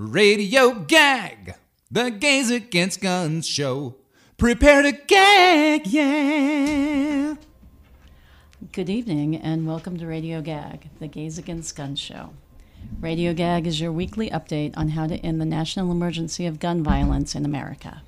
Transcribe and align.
Radio 0.00 0.72
Gag, 0.72 1.56
the 1.90 2.08
Gays 2.08 2.50
Against 2.50 3.02
Guns 3.02 3.46
show. 3.46 3.96
Prepare 4.38 4.80
to 4.80 4.92
gag, 4.92 5.86
yeah. 5.86 7.34
Good 8.72 8.88
evening 8.88 9.36
and 9.36 9.66
welcome 9.66 9.98
to 9.98 10.06
Radio 10.06 10.40
Gag, 10.40 10.88
the 11.00 11.06
Gays 11.06 11.36
Against 11.36 11.76
Guns 11.76 12.00
show. 12.00 12.30
Radio 13.02 13.34
Gag 13.34 13.66
is 13.66 13.78
your 13.78 13.92
weekly 13.92 14.30
update 14.30 14.72
on 14.74 14.88
how 14.88 15.06
to 15.06 15.16
end 15.16 15.38
the 15.38 15.44
national 15.44 15.92
emergency 15.92 16.46
of 16.46 16.58
gun 16.58 16.82
violence 16.82 17.34
in 17.34 17.44
America. 17.44 18.00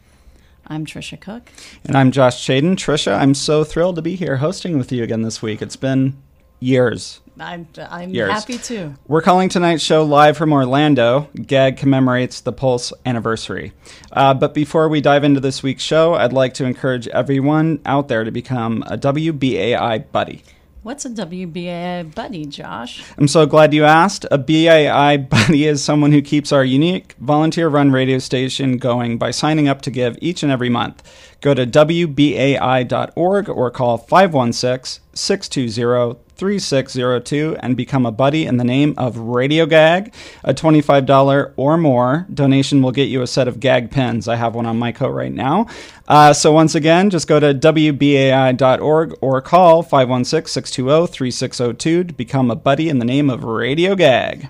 I'm 0.67 0.87
Trisha 0.87 1.21
Cook. 1.21 1.51
And 1.85 1.95
I'm 1.95 2.11
Josh 2.11 2.43
Chaden. 2.43 2.77
Trisha, 2.77 3.19
I'm 3.19 3.35
so 3.35 3.65
thrilled 3.65 3.97
to 3.97 4.03
be 4.03 4.17
here 4.17 4.39
hosting 4.39 4.79
with 4.79 4.93
you 4.93 5.03
again 5.03 5.21
this 5.21 5.43
week. 5.43 5.61
It's 5.61 5.77
been 5.77 6.17
years. 6.63 7.21
I'm, 7.39 7.67
I'm 7.91 8.11
Years. 8.11 8.31
happy 8.31 8.59
too. 8.59 8.95
We're 9.09 9.23
calling 9.23 9.49
tonight's 9.49 9.83
show 9.83 10.05
live 10.05 10.37
from 10.37 10.53
Orlando. 10.53 11.29
GAG 11.35 11.77
commemorates 11.77 12.41
the 12.41 12.53
Pulse 12.53 12.93
anniversary. 13.05 13.73
Uh, 14.13 14.35
but 14.35 14.55
before 14.55 14.89
we 14.89 15.01
dive 15.01 15.25
into 15.25 15.41
this 15.41 15.63
week's 15.63 15.83
show, 15.83 16.15
I'd 16.15 16.33
like 16.33 16.55
to 16.55 16.65
encourage 16.65 17.09
everyone 17.09 17.81
out 17.85 18.09
there 18.09 18.25
to 18.25 18.31
become 18.31 18.85
a 18.87 18.97
WBAI 18.99 20.11
buddy. 20.13 20.43
What's 20.83 21.05
a 21.05 21.11
WBA 21.11 22.13
buddy, 22.13 22.45
Josh? 22.45 23.05
I'm 23.17 23.29
so 23.29 23.47
glad 23.47 23.73
you 23.73 23.85
asked. 23.85 24.27
A 24.33 24.39
BAI 24.39 25.17
buddy 25.17 25.67
is 25.67 25.83
someone 25.83 26.11
who 26.11 26.21
keeps 26.21 26.51
our 26.51 26.65
unique 26.65 27.15
volunteer 27.21 27.69
run 27.69 27.93
radio 27.93 28.19
station 28.19 28.79
going 28.79 29.17
by 29.17 29.31
signing 29.31 29.69
up 29.69 29.81
to 29.83 29.93
give 29.93 30.19
each 30.21 30.43
and 30.43 30.51
every 30.51 30.69
month. 30.69 31.03
Go 31.41 31.55
to 31.55 31.67
WBAI.org 31.67 33.49
or 33.49 33.71
call 33.71 33.97
516 33.99 35.03
620 35.15 36.19
3602 36.43 37.57
and 37.61 37.77
become 37.77 38.05
a 38.05 38.11
buddy 38.11 38.47
in 38.47 38.57
the 38.57 38.65
name 38.65 38.95
of 38.99 39.17
Radio 39.17 39.65
Gag. 39.65 40.13
A 40.43 40.53
$25 40.53 41.53
or 41.57 41.79
more 41.79 42.27
donation 42.35 42.83
will 42.83 42.91
get 42.91 43.05
you 43.05 43.23
a 43.23 43.29
set 43.29 43.47
of 43.47 43.61
gag 43.61 43.93
pens. 43.93 44.27
I 44.27 44.35
have 44.35 44.57
one 44.57 44.67
on 44.67 44.77
my 44.77 44.91
coat 44.91 45.11
right 45.11 45.33
now. 45.33 45.69
Uh, 46.09 46.33
so 46.33 46.51
once 46.51 46.75
again, 46.75 47.11
just 47.11 47.29
go 47.29 47.39
to 47.39 47.55
WBAI.org 47.55 49.17
or 49.21 49.41
call 49.41 49.85
516 49.85 50.51
620 50.53 51.07
3602 51.07 52.03
to 52.03 52.13
become 52.13 52.51
a 52.51 52.57
buddy 52.57 52.89
in 52.89 52.99
the 52.99 53.05
name 53.05 53.31
of 53.31 53.45
Radio 53.45 53.95
Gag. 53.95 54.49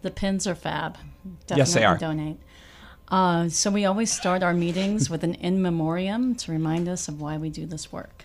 The 0.00 0.10
pins 0.10 0.46
are 0.46 0.54
fab. 0.54 0.96
Definitely 1.46 1.58
Yes, 1.58 1.74
they 1.74 1.84
are. 1.84 1.98
donate. 1.98 2.38
Uh, 3.08 3.50
so 3.50 3.70
we 3.70 3.84
always 3.84 4.10
start 4.10 4.42
our 4.42 4.54
meetings 4.54 5.10
with 5.10 5.22
an 5.24 5.34
in 5.34 5.60
memoriam 5.60 6.34
to 6.36 6.50
remind 6.52 6.88
us 6.88 7.06
of 7.06 7.20
why 7.20 7.36
we 7.36 7.50
do 7.50 7.66
this 7.66 7.92
work. 7.92 8.24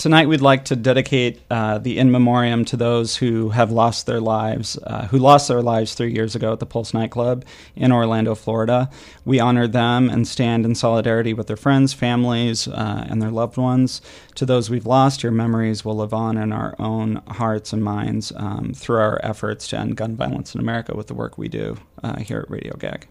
Tonight, 0.00 0.28
we'd 0.28 0.40
like 0.40 0.64
to 0.64 0.76
dedicate 0.76 1.42
uh, 1.50 1.76
the 1.76 1.98
in 1.98 2.10
memoriam 2.10 2.64
to 2.64 2.76
those 2.78 3.16
who 3.16 3.50
have 3.50 3.70
lost 3.70 4.06
their 4.06 4.18
lives, 4.18 4.78
uh, 4.84 5.06
who 5.08 5.18
lost 5.18 5.48
their 5.48 5.60
lives 5.60 5.92
three 5.92 6.10
years 6.10 6.34
ago 6.34 6.54
at 6.54 6.58
the 6.58 6.64
Pulse 6.64 6.94
nightclub 6.94 7.44
in 7.76 7.92
Orlando, 7.92 8.34
Florida. 8.34 8.88
We 9.26 9.40
honor 9.40 9.66
them 9.66 10.08
and 10.08 10.26
stand 10.26 10.64
in 10.64 10.74
solidarity 10.74 11.34
with 11.34 11.48
their 11.48 11.56
friends, 11.58 11.92
families, 11.92 12.66
uh, 12.66 13.08
and 13.10 13.20
their 13.20 13.30
loved 13.30 13.58
ones. 13.58 14.00
To 14.36 14.46
those 14.46 14.70
we've 14.70 14.86
lost, 14.86 15.22
your 15.22 15.32
memories 15.32 15.84
will 15.84 15.96
live 15.96 16.14
on 16.14 16.38
in 16.38 16.50
our 16.50 16.74
own 16.78 17.16
hearts 17.28 17.74
and 17.74 17.84
minds 17.84 18.32
um, 18.36 18.72
through 18.74 19.00
our 19.00 19.20
efforts 19.22 19.68
to 19.68 19.78
end 19.78 19.98
gun 19.98 20.16
violence 20.16 20.54
in 20.54 20.62
America 20.62 20.96
with 20.96 21.08
the 21.08 21.14
work 21.14 21.36
we 21.36 21.48
do 21.48 21.76
uh, 22.02 22.20
here 22.20 22.38
at 22.38 22.50
Radio 22.50 22.74
Gag. 22.78 23.06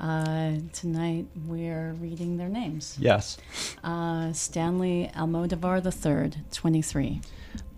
Uh, 0.00 0.54
tonight 0.72 1.26
we're 1.46 1.92
reading 2.00 2.36
their 2.36 2.48
names. 2.48 2.96
Yes. 3.00 3.38
Uh, 3.84 4.32
Stanley 4.32 5.10
Almodovar 5.14 5.84
III, 5.84 6.42
23. 6.50 7.20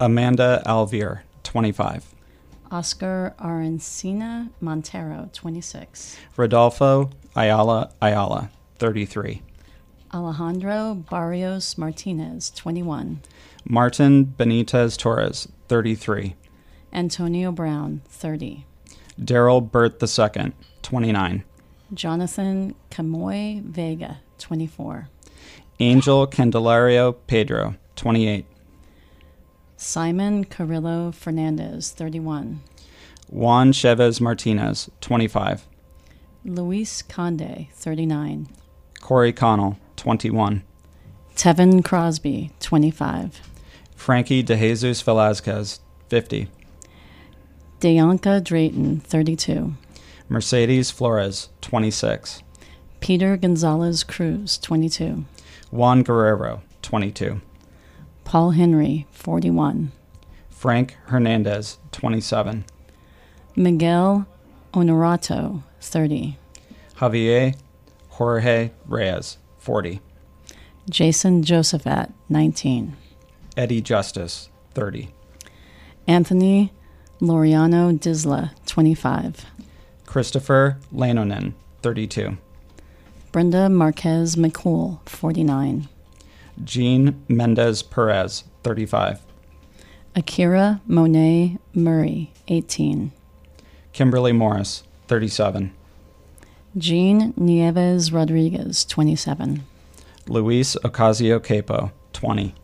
Amanda 0.01 0.62
Alvear, 0.67 1.21
25. 1.43 2.15
Oscar 2.71 3.34
Aracena 3.39 4.51
Montero, 4.61 5.29
26. 5.33 6.17
Rodolfo 6.37 7.11
Ayala 7.37 7.93
Ayala, 8.01 8.51
33. 8.78 9.43
Alejandro 10.12 10.95
Barrios 10.95 11.77
Martinez, 11.77 12.50
21. 12.50 13.21
Martin 13.65 14.25
Benitez 14.27 14.97
Torres, 14.97 15.49
33. 15.69 16.37
Antonio 16.93 17.50
Brown, 17.50 18.03
30. 18.09 18.65
Darryl 19.21 19.61
Burt 19.71 20.00
II, 20.03 20.53
29. 20.83 21.44
Jonathan 21.93 22.75
Camuy 22.91 23.62
Vega, 23.62 24.21
24. 24.39 25.09
Angel 25.81 26.27
Candelario 26.27 27.15
Padro, 27.27 27.77
28. 27.97 28.47
Simon 29.77 30.44
Carrillo 30.44 31.12
Fernandez, 31.12 31.91
31. 31.91 32.61
Juan 33.28 33.73
Chavez 33.73 34.21
Martinez, 34.21 34.91
25. 35.00 35.67
Luis 36.44 37.03
Conde, 37.03 37.69
39. 37.73 38.49
Cory 39.00 39.33
Connell, 39.33 39.77
21. 39.97 40.62
Tevin 41.37 41.84
Crosby, 41.84 42.50
25. 42.61 43.41
Franky 43.97 44.43
DeJesus 44.43 45.03
Velazquez, 45.03 45.81
50. 46.09 46.49
Deonka 47.81 48.43
Drayton, 48.43 49.00
32. 49.00 49.75
Mercedez 50.29 50.91
Flores, 50.91 51.51
26. 51.61 52.43
Peter 53.01 53.37
Gonzalez 53.37 54.03
Cruz, 54.03 54.57
22. 54.59 55.25
Juan 55.71 56.03
Guerrero, 56.03 56.62
22. 56.83 57.41
Paul 58.25 58.53
Henry, 58.53 59.07
41. 59.12 59.93
Frank 60.49 60.97
Hernandez, 61.09 61.79
27. 61.93 62.65
Miguel 63.55 64.27
Honorato, 64.73 65.62
30. 65.81 66.39
Javier 66.97 67.55
Jorge 68.09 68.71
Reyes, 68.87 69.39
40. 69.59 70.01
Jason 70.89 71.43
Josaphat, 71.43 72.12
19. 72.31 72.97
Eddie 73.56 73.81
Justice, 73.83 74.49
30. 74.75 75.11
Anthony 76.06 76.73
Laureano 77.21 77.99
Disla, 77.99 78.53
25. 78.67 79.47
Christopher 80.14 80.78
Leinonen, 80.94 81.54
32. 81.82 82.38
Brenda 83.32 83.69
Marquez 83.69 84.36
McCool, 84.36 85.00
49. 85.08 85.88
Jean 86.62 87.25
Mendez 87.26 87.82
Perez, 87.82 88.44
35. 88.62 89.20
Akyra 90.14 90.80
Monet 90.86 91.58
Murray, 91.75 92.30
18. 92.47 93.10
Kimberly 93.92 94.30
Morris, 94.30 94.84
37. 95.08 95.72
Jean 96.78 97.34
Nieves 97.36 98.12
Rodriguez, 98.12 98.84
27. 98.84 99.64
Luis 100.28 100.76
Ocasio 100.84 101.42
Capo, 101.42 101.91
20. 102.12 102.54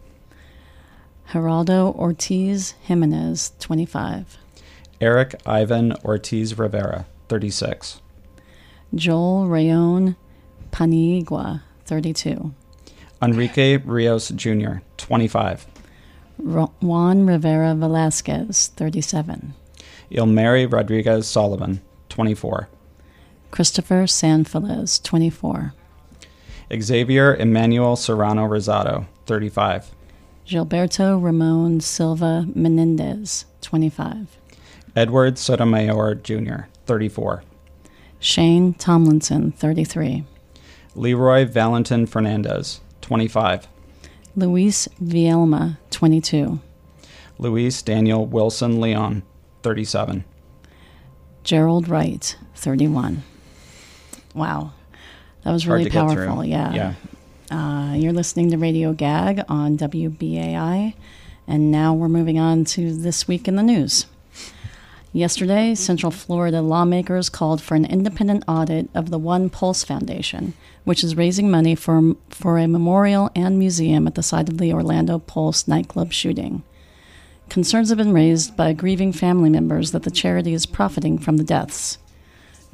Geraldo 1.31 1.99
Ortiz 1.99 2.75
Jimenez, 2.83 3.55
25. 3.59 4.39
Eric 5.01 5.35
Ivan 5.45 5.95
Ortiz 6.05 6.57
Rivera, 6.57 7.07
36. 7.31 8.01
Joel 8.93 9.47
Rayon 9.47 10.17
Paniagua, 10.73 11.63
32. 11.85 12.53
Enrique 13.23 13.77
Rios 13.77 14.31
Jr., 14.31 14.79
25. 14.99 15.65
Ro- 16.39 16.73
Juan 16.81 17.27
Rivera 17.27 17.77
Velazquez, 17.77 18.73
37. 18.75 19.55
Ilmary 20.11 20.67
Rodriguez 20.67 21.25
Solivan, 21.29 21.79
24. 22.09 22.69
Christopher 23.53 24.09
Sanfeliz, 24.09 25.01
24. 25.01 25.73
Xavier 26.83 27.37
Emmanuel 27.37 27.95
Serrano 27.95 28.49
Rosado, 28.49 29.07
35. 29.27 29.93
Gilberto 30.49 31.23
Ramon 31.23 31.79
Silva 31.81 32.45
Menendez, 32.57 33.45
25. 33.63 34.37
Edward 34.97 35.39
Sotomayor 35.39 36.17
Jr., 36.17 36.67
34. 36.91 37.45
Shane 38.19 38.75
Tomlinson, 38.75 39.53
33. 39.53 40.25
Leroy 40.97 41.45
Valentin 41.45 42.05
Fernandez, 42.05 42.81
25. 43.01 43.69
Luis 44.35 44.89
Vielma, 45.01 45.79
22. 45.93 46.59
Luis 47.39 47.81
Daniel 47.81 48.27
Wilson 48.27 48.81
Leon, 48.81 49.23
37. 49.63 50.25
Jerald 51.45 51.87
Wright, 51.87 52.37
31. 52.57 53.23
Wow. 54.35 54.73
That 55.45 55.53
was 55.53 55.69
really 55.69 55.85
to 55.85 55.91
get 55.91 56.11
through. 56.11 56.27
powerful. 56.27 56.45
Yeah. 56.45 56.73
Yeah. 56.73 56.95
Uh, 57.57 57.95
you're 57.95 58.13
listening 58.13 58.51
to 58.51 58.59
Radio 58.59 58.93
Gag 58.95 59.45
on 59.49 59.79
WBAI. 59.79 60.95
And 61.47 61.71
now 61.71 61.95
we're 61.95 62.09
moving 62.09 62.41
on 62.41 62.65
to 62.65 62.93
This 62.93 63.29
Week 63.29 63.47
in 63.47 63.55
the 63.55 63.63
News. 63.63 64.07
Yesterday, 65.13 65.75
Central 65.75 66.13
Florida 66.13 66.63
lawmakers 66.63 67.29
called 67.29 67.61
for 67.61 67.75
an 67.75 67.85
independent 67.85 68.45
audit 68.47 68.89
of 68.95 69.11
the 69.11 69.19
One 69.19 69.51
Pulse 69.51 69.83
Foundation, 69.83 70.55
which 70.85 71.03
is 71.03 71.17
raising 71.17 71.51
money 71.51 71.75
for, 71.75 72.15
for 72.29 72.59
a 72.59 72.69
memorial 72.69 73.29
and 73.35 73.59
museum 73.59 74.07
at 74.07 74.15
the 74.15 74.23
site 74.23 74.49
of 74.49 74.59
the 74.59 74.73
Orlando 74.73 75.19
Pulse 75.19 75.67
nightclub 75.67 76.13
shooting. 76.13 76.63
Concerns 77.49 77.89
have 77.89 77.99
been 77.99 78.13
raised 78.13 78.57
by 78.57 78.73
grieving 78.73 79.13
family 79.13 79.51
members 79.51 79.91
that 79.91 80.05
the 80.05 80.13
charity 80.13 80.55
is 80.55 80.65
profiting 80.65 81.19
from 81.19 81.37
the 81.37 81.45
deaths. 81.45 81.99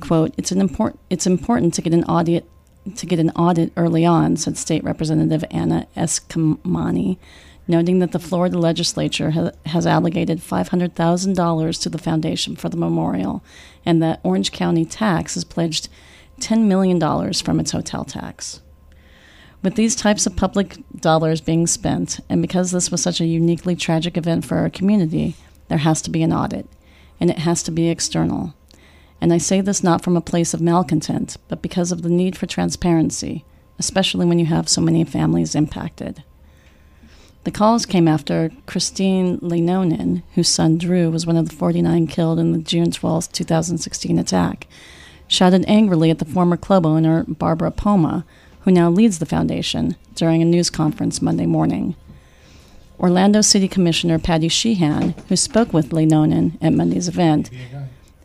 quote, 0.00 0.35
it's 0.37 0.53
an 0.53 0.61
important 0.61 1.00
it's 1.09 1.27
important 1.27 1.73
to 1.73 1.81
get 1.81 1.94
an 1.94 2.05
audit 2.05 2.47
to 2.94 3.06
get 3.06 3.19
an 3.19 3.31
audit 3.31 3.73
early 3.79 4.05
on, 4.05 4.37
said 4.37 4.59
State 4.59 4.85
Representative 4.85 5.43
Anna 5.50 5.87
Eskamani, 5.97 7.17
noting 7.69 7.99
that 7.99 8.13
the 8.13 8.19
Florida 8.19 8.59
legislature 8.59 9.33
ha- 9.33 9.51
has 9.67 9.87
allocated 9.87 10.39
$500,000 10.39 11.83
to 11.83 11.89
the 11.89 11.99
foundation 11.99 12.57
for 12.57 12.69
the 12.69 12.77
memorial 12.77 13.43
and 13.85 14.03
that 14.03 14.21
Orange 14.23 14.53
County 14.53 14.85
Tax 14.85 15.35
has 15.35 15.45
pledged 15.45 15.89
$10 16.41 16.67
million 16.67 17.01
from 17.33 17.61
its 17.61 17.73
hotel 17.73 18.05
tax. 18.05 18.61
With 19.63 19.75
these 19.75 19.97
types 19.97 20.27
of 20.27 20.37
public 20.37 20.77
dollars 20.95 21.41
being 21.41 21.67
spent, 21.67 22.21
and 22.29 22.41
because 22.41 22.71
this 22.71 22.91
was 22.91 23.03
such 23.03 23.21
a 23.21 23.27
uniquely 23.27 23.75
tragic 23.75 24.17
event 24.17 24.45
for 24.45 24.59
our 24.59 24.71
community, 24.71 25.35
there 25.69 25.79
has 25.79 26.03
to 26.03 26.11
be 26.11 26.23
an 26.23 26.33
audit, 26.33 26.69
and 27.19 27.31
it 27.31 27.39
has 27.39 27.63
to 27.65 27.71
be 27.71 27.89
external. 27.89 28.55
And 29.21 29.33
I 29.33 29.39
say 29.39 29.61
this 29.61 29.83
not 29.83 30.05
from 30.05 30.17
a 30.17 30.21
place 30.21 30.55
of 30.55 30.61
malcontent, 30.61 31.37
but 31.49 31.63
because 31.63 31.91
of 31.91 32.03
the 32.03 32.11
need 32.11 32.37
for 32.37 32.47
transparency, 32.47 33.45
especially 33.79 34.27
when 34.27 34.39
you 34.39 34.47
have 34.47 34.69
so 34.69 34.81
many 34.81 35.05
families 35.05 35.55
impacted. 35.55 36.23
The 37.46 37.52
calls 37.52 37.87
came 37.87 38.08
after 38.08 38.50
Christine 38.66 39.38
Leinonen, 39.38 40.25
whose 40.34 40.48
son 40.48 40.78
Drew 40.78 41.12
was 41.12 41.26
one 41.26 41.37
of 41.37 41.48
the 41.48 41.54
49 41.54 42.08
killed 42.08 42.40
in 42.40 42.50
the 42.50 42.58
June 42.58 42.90
12, 42.90 43.31
2016 43.31 44.19
attack, 44.19 44.66
shouted 45.28 45.64
angrily 45.69 46.10
at 46.10 46.19
the 46.19 46.25
former 46.25 46.56
club 46.56 46.84
owner 46.84 47.25
Barbara 47.28 47.70
Poma, 47.70 48.25
who 48.62 48.72
now 48.72 48.90
leads 48.90 49.20
the 49.20 49.26
foundation, 49.26 49.94
during 50.16 50.43
a 50.43 50.44
news 50.44 50.70
conference 50.70 51.22
Monday 51.22 51.46
morning. 51.46 51.94
Orlando 52.98 53.43
City 53.43 53.69
Commissioner 53.69 54.19
Patty 54.19 54.48
Sheehan, 54.48 55.14
who 55.28 55.37
spoke 55.37 55.72
with 55.72 55.90
Leinonen 55.90 56.58
at 56.60 56.72
Monday's 56.72 57.06
event, 57.06 57.48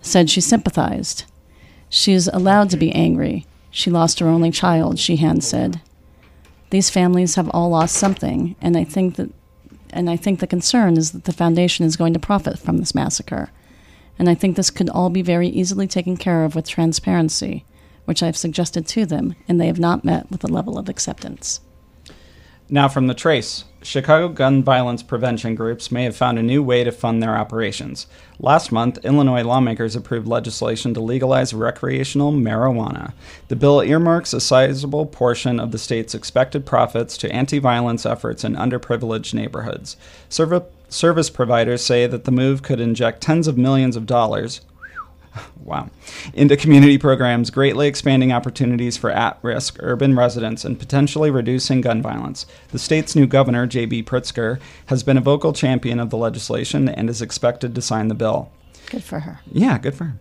said 0.01 0.31
she 0.31 0.41
sympathized. 0.41 1.25
She 1.89 2.13
is 2.13 2.27
allowed 2.33 2.71
to 2.71 2.77
be 2.77 2.91
angry. 2.91 3.45
She 3.69 3.91
lost 3.91 4.18
her 4.18 4.27
only 4.27 4.50
child, 4.50 4.97
Sheehan 4.97 5.41
said. 5.41 5.79
These 6.71 6.89
families 6.89 7.35
have 7.35 7.50
all 7.50 7.69
lost 7.69 7.95
something, 7.95 8.56
and 8.62 8.75
I 8.75 8.83
think 8.83 9.15
that 9.18 9.29
and 9.94 10.09
I 10.09 10.15
think 10.15 10.39
the 10.39 10.47
concern 10.47 10.97
is 10.97 11.12
that 11.12 11.25
the 11.25 11.33
foundation 11.33 11.85
is 11.85 11.97
going 11.97 12.13
to 12.13 12.19
profit 12.19 12.57
from 12.57 12.77
this 12.77 12.95
massacre. 12.95 13.51
And 14.18 14.29
I 14.29 14.35
think 14.35 14.56
this 14.56 14.69
could 14.69 14.89
all 14.89 15.09
be 15.09 15.21
very 15.21 15.50
easily 15.50 15.85
taken 15.85 16.15
care 16.15 16.45
of 16.45 16.56
with 16.56 16.68
transparency, 16.68 17.65
which 18.06 18.23
I've 18.23 18.38
suggested 18.38 18.88
to 18.88 19.06
them, 19.06 19.35
and 19.50 19.59
they 19.59 19.68
have 19.68 19.79
not 19.79 20.06
met 20.06 20.31
with 20.31 20.41
the 20.41 20.51
level 20.51 20.77
of 20.77 20.88
acceptance. 20.88 21.59
Now, 22.69 22.88
from 22.88 23.07
the 23.07 23.13
trace, 23.13 23.65
Chicago 23.83 24.30
gun 24.30 24.63
violence 24.63 25.01
prevention 25.01 25.56
groups 25.56 25.92
may 25.92 26.04
have 26.04 26.16
found 26.16 26.38
a 26.38 26.44
new 26.44 26.62
way 26.62 26.83
to 26.83 26.92
fund 26.92 27.22
their 27.22 27.36
operations. 27.36 28.06
Last 28.39 28.72
month, 28.72 29.04
Illinois 29.04 29.44
lawmakers 29.44 29.95
approved 29.95 30.28
legislation 30.28 30.94
to 30.94 31.00
legalize 31.00 31.54
recreational 31.54 32.31
marijuana. 32.31 33.13
The 33.48 33.56
bill 33.56 33.81
earmarks 33.81 34.33
a 34.33 34.39
sizable 34.39 35.07
portion 35.07 35.60
of 35.60 35.72
the 35.72 35.80
state's 35.80 36.13
expected 36.13 36.66
profits 36.66 37.18
to 37.18 37.31
anti 37.31 37.57
violence 37.57 38.06
efforts 38.06 38.44
in 38.44 38.56
underprivileged 38.56 39.33
neighborhoods. 39.33 39.98
Serv- 40.30 40.66
service 40.88 41.31
providers 41.31 41.83
say 41.83 42.06
that 42.06 42.25
the 42.25 42.31
move 42.31 42.62
could 42.62 42.80
inject 42.80 43.22
tens 43.22 43.48
of 43.48 43.57
millions 43.57 43.95
of 43.95 44.06
dollars, 44.06 44.62
wow, 45.63 45.89
into 46.33 46.57
community 46.57 46.98
programs, 46.98 47.50
greatly 47.50 47.88
expanding 47.88 48.31
opportunities 48.31 48.98
for 48.98 49.10
at 49.10 49.38
risk 49.42 49.78
urban 49.80 50.16
residents 50.16 50.66
and 50.66 50.80
potentially 50.80 51.31
reducing 51.31 51.81
gun 51.81 52.01
violence. 52.01 52.45
The 52.69 52.80
state's 52.80 53.16
new 53.16 53.28
governor, 53.28 53.68
J.B. 53.68 54.04
Pritzker, 54.04 54.60
has 54.88 55.04
been 55.04 55.18
a 55.18 55.22
vocal 55.22 55.54
champion 55.54 56.00
of 56.00 56.10
the 56.10 56.18
legislation 56.18 56.89
and 56.89 57.10
is 57.10 57.22
expected 57.22 57.75
to 57.75 57.81
sign 57.81 58.07
the 58.07 58.16
bill. 58.16 58.51
Good 58.89 59.04
for 59.04 59.19
her. 59.19 59.39
Yeah, 59.51 59.78
good 59.78 59.95
for 59.95 60.06
her. 60.06 60.13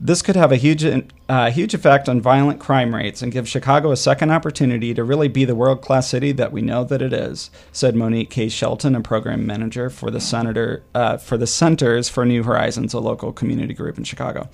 This 0.00 0.22
could 0.22 0.36
have 0.36 0.50
a 0.50 0.56
huge, 0.56 0.84
uh, 1.28 1.50
huge 1.50 1.74
effect 1.74 2.08
on 2.08 2.20
violent 2.20 2.58
crime 2.58 2.94
rates 2.94 3.22
and 3.22 3.30
give 3.30 3.48
Chicago 3.48 3.92
a 3.92 3.96
second 3.96 4.30
opportunity 4.30 4.92
to 4.94 5.04
really 5.04 5.28
be 5.28 5.44
the 5.44 5.54
world 5.54 5.80
class 5.80 6.08
city 6.08 6.32
that 6.32 6.52
we 6.52 6.60
know 6.60 6.84
that 6.84 7.00
it 7.00 7.12
is, 7.12 7.50
said 7.70 7.94
Monique 7.94 8.30
K. 8.30 8.48
Shelton, 8.48 8.94
a 8.94 9.00
program 9.00 9.46
manager 9.46 9.90
for 9.90 10.10
the 10.10 10.20
Senator 10.20 10.82
uh, 10.94 11.16
for 11.18 11.36
the 11.36 11.46
Centers 11.46 12.08
for 12.08 12.24
New 12.24 12.42
Horizons, 12.42 12.94
a 12.94 13.00
local 13.00 13.32
community 13.32 13.74
group 13.74 13.96
in 13.96 14.04
Chicago. 14.04 14.48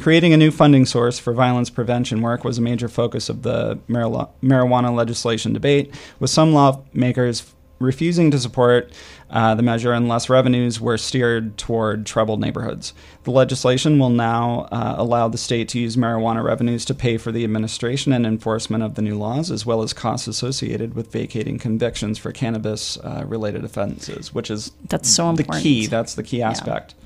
Creating 0.00 0.32
a 0.32 0.36
new 0.36 0.50
funding 0.50 0.86
source 0.86 1.18
for 1.18 1.32
violence 1.32 1.70
prevention 1.70 2.22
work 2.22 2.44
was 2.44 2.58
a 2.58 2.62
major 2.62 2.88
focus 2.88 3.28
of 3.28 3.42
the 3.42 3.78
marijuana 3.88 4.94
legislation 4.94 5.52
debate, 5.52 5.94
with 6.20 6.30
some 6.30 6.52
lawmakers 6.52 7.52
refusing 7.82 8.30
to 8.30 8.38
support 8.38 8.92
uh, 9.30 9.54
the 9.54 9.62
measure 9.62 9.92
unless 9.92 10.28
revenues 10.28 10.80
were 10.80 10.98
steered 10.98 11.56
toward 11.56 12.06
troubled 12.06 12.40
neighborhoods. 12.40 12.92
The 13.24 13.30
legislation 13.30 13.98
will 13.98 14.10
now 14.10 14.68
uh, 14.70 14.94
allow 14.98 15.28
the 15.28 15.38
state 15.38 15.68
to 15.70 15.78
use 15.78 15.96
marijuana 15.96 16.44
revenues 16.44 16.84
to 16.86 16.94
pay 16.94 17.16
for 17.16 17.32
the 17.32 17.44
administration 17.44 18.12
and 18.12 18.26
enforcement 18.26 18.82
of 18.82 18.94
the 18.94 19.02
new 19.02 19.16
laws, 19.16 19.50
as 19.50 19.64
well 19.64 19.82
as 19.82 19.92
costs 19.92 20.28
associated 20.28 20.94
with 20.94 21.10
vacating 21.10 21.58
convictions 21.58 22.18
for 22.18 22.32
cannabis 22.32 22.98
uh, 22.98 23.24
related 23.26 23.64
offenses, 23.64 24.34
which 24.34 24.50
is 24.50 24.72
that's 24.88 25.08
so 25.08 25.30
important. 25.30 25.56
the 25.56 25.62
key. 25.62 25.86
That's 25.86 26.14
the 26.14 26.22
key 26.22 26.42
aspect. 26.42 26.94
Yeah. 26.98 27.02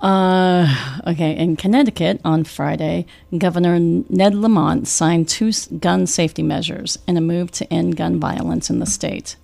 Uh, 0.00 1.00
okay, 1.06 1.34
in 1.36 1.56
Connecticut 1.56 2.20
on 2.24 2.44
Friday, 2.44 3.06
Governor 3.36 3.78
Ned 3.78 4.34
Lamont 4.34 4.86
signed 4.86 5.28
two 5.28 5.52
gun 5.78 6.06
safety 6.06 6.42
measures 6.42 6.98
in 7.08 7.16
a 7.16 7.20
move 7.20 7.50
to 7.52 7.72
end 7.72 7.96
gun 7.96 8.20
violence 8.20 8.68
in 8.68 8.78
the 8.78 8.86
state. 8.86 9.36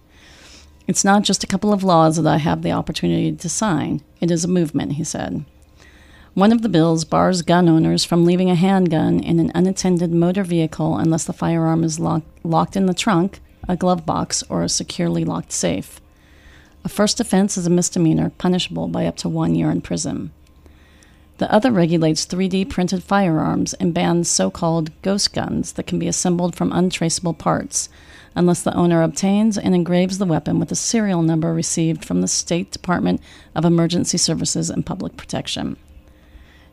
It's 0.86 1.04
not 1.04 1.22
just 1.22 1.44
a 1.44 1.46
couple 1.46 1.72
of 1.72 1.84
laws 1.84 2.16
that 2.16 2.26
I 2.26 2.38
have 2.38 2.62
the 2.62 2.72
opportunity 2.72 3.32
to 3.32 3.48
sign, 3.48 4.02
it 4.20 4.30
is 4.30 4.44
a 4.44 4.48
movement, 4.48 4.92
he 4.92 5.04
said. 5.04 5.44
One 6.34 6.50
of 6.50 6.62
the 6.62 6.68
bills 6.68 7.04
bars 7.04 7.42
gun 7.42 7.68
owners 7.68 8.04
from 8.04 8.24
leaving 8.24 8.48
a 8.50 8.54
handgun 8.54 9.20
in 9.20 9.38
an 9.38 9.52
unattended 9.54 10.12
motor 10.12 10.42
vehicle 10.42 10.96
unless 10.96 11.24
the 11.24 11.34
firearm 11.34 11.84
is 11.84 12.00
lock- 12.00 12.24
locked 12.42 12.74
in 12.74 12.86
the 12.86 12.94
trunk, 12.94 13.40
a 13.68 13.76
glove 13.76 14.06
box, 14.06 14.42
or 14.48 14.62
a 14.62 14.68
securely 14.68 15.24
locked 15.24 15.52
safe. 15.52 16.00
A 16.84 16.88
first 16.88 17.20
offense 17.20 17.56
is 17.56 17.66
a 17.66 17.70
misdemeanor 17.70 18.30
punishable 18.38 18.88
by 18.88 19.06
up 19.06 19.16
to 19.18 19.28
one 19.28 19.54
year 19.54 19.70
in 19.70 19.82
prison. 19.82 20.32
The 21.38 21.52
other 21.52 21.70
regulates 21.70 22.26
3D 22.26 22.70
printed 22.70 23.02
firearms 23.02 23.74
and 23.74 23.94
bans 23.94 24.28
so 24.28 24.50
called 24.50 24.90
ghost 25.02 25.32
guns 25.32 25.72
that 25.72 25.86
can 25.86 25.98
be 25.98 26.08
assembled 26.08 26.56
from 26.56 26.72
untraceable 26.72 27.34
parts, 27.34 27.88
unless 28.34 28.62
the 28.62 28.74
owner 28.74 29.02
obtains 29.02 29.58
and 29.58 29.74
engraves 29.74 30.18
the 30.18 30.26
weapon 30.26 30.58
with 30.58 30.72
a 30.72 30.76
serial 30.76 31.22
number 31.22 31.52
received 31.52 32.04
from 32.04 32.20
the 32.20 32.28
State 32.28 32.70
Department 32.70 33.20
of 33.54 33.64
Emergency 33.64 34.18
Services 34.18 34.70
and 34.70 34.86
Public 34.86 35.16
Protection. 35.16 35.76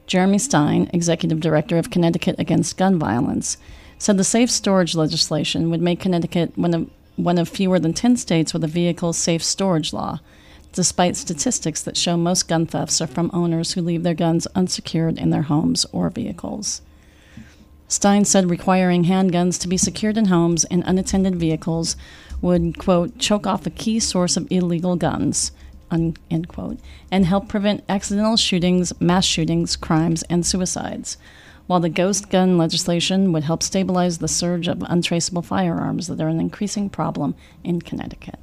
Jeremy 0.08 0.40
Stein, 0.40 0.90
executive 0.94 1.40
director 1.40 1.78
of 1.78 1.92
Connecticut 1.92 2.36
Against 2.40 2.78
Gun 2.78 2.98
Violence, 2.98 3.58
said 4.00 4.18
the 4.18 4.24
safe 4.24 4.50
storage 4.50 4.96
legislation 4.96 5.70
would 5.70 5.82
make 5.82 6.00
Connecticut 6.00 6.58
one 6.58 6.74
of, 6.74 6.90
one 7.16 7.38
of 7.38 7.48
fewer 7.48 7.80
than 7.80 7.94
10 7.94 8.18
states 8.18 8.54
with 8.54 8.64
a 8.64 8.68
vehicle 8.68 9.14
safe 9.14 9.44
storage 9.44 9.94
law, 9.94 10.20
despite 10.74 11.16
statistics 11.16 11.84
that 11.84 11.98
show 11.98 12.16
most 12.16 12.48
gun 12.48 12.66
thefts 12.66 13.02
are 13.02 13.08
from 13.08 13.30
owners 13.34 13.74
who 13.74 13.82
leave 13.82 14.04
their 14.04 14.14
guns 14.14 14.48
unsecured 14.56 15.18
in 15.18 15.30
their 15.30 15.44
homes 15.44 15.86
or 15.92 16.10
vehicles. 16.10 16.82
Stein 17.90 18.24
said 18.24 18.52
requiring 18.52 19.06
handguns 19.06 19.60
to 19.60 19.68
be 19.68 19.76
secured 19.76 20.16
in 20.16 20.26
homes 20.26 20.64
and 20.66 20.84
unattended 20.86 21.36
vehicles 21.36 21.96
would, 22.40 22.78
quote, 22.78 23.18
choke 23.18 23.48
off 23.48 23.66
a 23.66 23.72
key 23.72 24.00
source 24.00 24.38
of 24.38 24.48
illegal 24.52 24.96
guns, 24.96 25.52
un, 25.90 26.16
end 26.30 26.48
quote, 26.48 26.78
and 27.12 27.26
help 27.26 27.50
prevent 27.50 27.84
accidental 27.90 28.38
shootings, 28.38 28.94
mass 29.02 29.26
shootings, 29.26 29.76
crimes, 29.76 30.22
and 30.30 30.46
suicides, 30.46 31.18
while 31.66 31.80
the 31.80 31.90
ghost 31.90 32.30
gun 32.30 32.60
legislation 32.60 33.34
would 33.34 33.44
help 33.44 33.64
stabilize 33.64 34.20
the 34.20 34.28
surge 34.28 34.68
of 34.68 34.84
untraceable 34.88 35.42
firearms 35.42 36.06
that 36.08 36.22
are 36.22 36.28
an 36.28 36.40
increasing 36.40 36.92
problem 36.92 37.34
in 37.64 37.82
Connecticut. 37.82 38.38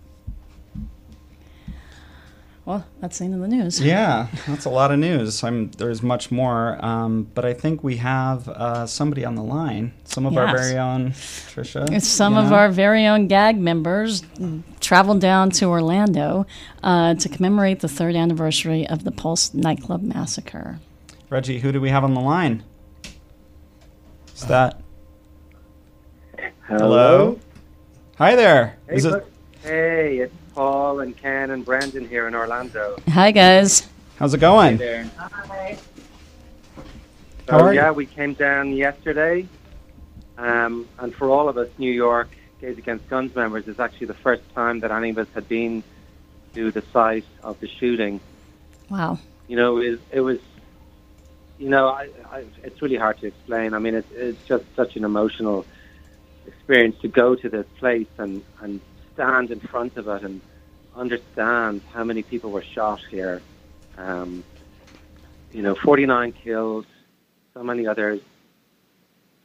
Well, 2.66 2.84
that's 3.00 3.18
the 3.18 3.26
end 3.26 3.34
of 3.34 3.40
the 3.40 3.46
news. 3.46 3.80
Yeah, 3.80 4.26
that's 4.48 4.64
a 4.64 4.70
lot 4.70 4.90
of 4.90 4.98
news. 4.98 5.44
I'm, 5.44 5.70
there's 5.70 6.02
much 6.02 6.32
more, 6.32 6.84
um, 6.84 7.30
but 7.32 7.44
I 7.44 7.54
think 7.54 7.84
we 7.84 7.98
have 7.98 8.48
uh, 8.48 8.86
somebody 8.86 9.24
on 9.24 9.36
the 9.36 9.42
line. 9.44 9.92
Some 10.02 10.26
of 10.26 10.32
yes. 10.32 10.40
our 10.40 10.58
very 10.58 10.76
own 10.76 11.12
Trisha. 11.12 11.88
It's 11.92 12.08
some 12.08 12.36
of 12.36 12.50
know? 12.50 12.56
our 12.56 12.68
very 12.68 13.06
own 13.06 13.28
gag 13.28 13.56
members 13.56 14.24
traveled 14.80 15.20
down 15.20 15.50
to 15.50 15.66
Orlando 15.66 16.44
uh, 16.82 17.14
to 17.14 17.28
commemorate 17.28 17.80
the 17.80 17.88
third 17.88 18.16
anniversary 18.16 18.84
of 18.88 19.04
the 19.04 19.12
Pulse 19.12 19.54
nightclub 19.54 20.02
massacre. 20.02 20.80
Reggie, 21.30 21.60
who 21.60 21.70
do 21.70 21.80
we 21.80 21.90
have 21.90 22.02
on 22.02 22.14
the 22.14 22.20
line? 22.20 22.64
Is 24.34 24.42
that? 24.46 24.80
Hello. 26.66 26.78
Hello? 26.78 27.40
Hi 28.18 28.34
there. 28.34 28.76
Hey, 28.88 28.96
Is 28.96 29.04
it? 29.04 29.24
Hey, 29.62 30.18
it's 30.18 30.34
Paul 30.56 31.00
and 31.00 31.14
Ken 31.14 31.50
and 31.50 31.66
Brendan 31.66 32.08
here 32.08 32.26
in 32.26 32.34
Orlando. 32.34 32.96
Hi, 33.10 33.30
guys. 33.30 33.86
How's 34.18 34.32
it 34.32 34.38
going? 34.38 34.78
Hey 34.78 34.84
there. 34.84 35.10
Hi. 35.18 35.78
So, 37.46 37.70
yeah, 37.70 37.90
we 37.90 38.06
came 38.06 38.32
down 38.32 38.72
yesterday. 38.72 39.46
Um, 40.38 40.88
and 40.98 41.14
for 41.14 41.28
all 41.28 41.50
of 41.50 41.58
us 41.58 41.68
New 41.76 41.92
York 41.92 42.30
Gays 42.58 42.78
Against 42.78 43.06
Guns 43.10 43.36
members, 43.36 43.68
is 43.68 43.78
actually 43.78 44.06
the 44.06 44.14
first 44.14 44.42
time 44.54 44.80
that 44.80 44.90
any 44.90 45.10
of 45.10 45.18
us 45.18 45.28
had 45.34 45.46
been 45.46 45.84
to 46.54 46.70
the 46.70 46.82
site 46.90 47.26
of 47.42 47.60
the 47.60 47.68
shooting. 47.68 48.18
Wow. 48.88 49.18
You 49.48 49.56
know, 49.56 49.76
it, 49.76 50.00
it 50.10 50.20
was 50.22 50.38
you 51.58 51.68
know, 51.68 51.88
I, 51.88 52.08
I, 52.30 52.44
it's 52.62 52.80
really 52.80 52.96
hard 52.96 53.18
to 53.20 53.26
explain. 53.26 53.74
I 53.74 53.78
mean, 53.78 53.94
it's, 53.94 54.10
it's 54.12 54.42
just 54.46 54.64
such 54.74 54.96
an 54.96 55.04
emotional 55.04 55.66
experience 56.46 56.98
to 57.02 57.08
go 57.08 57.34
to 57.34 57.48
this 57.50 57.66
place 57.78 58.08
and, 58.16 58.42
and 58.62 58.80
stand 59.16 59.50
in 59.50 59.60
front 59.60 59.96
of 59.96 60.06
it 60.08 60.22
and 60.22 60.40
understand 60.94 61.80
how 61.92 62.04
many 62.04 62.22
people 62.22 62.50
were 62.50 62.62
shot 62.62 63.00
here. 63.10 63.42
Um, 63.96 64.44
you 65.52 65.62
know, 65.62 65.74
49 65.74 66.32
killed, 66.32 66.86
so 67.54 67.62
many 67.62 67.86
others 67.86 68.20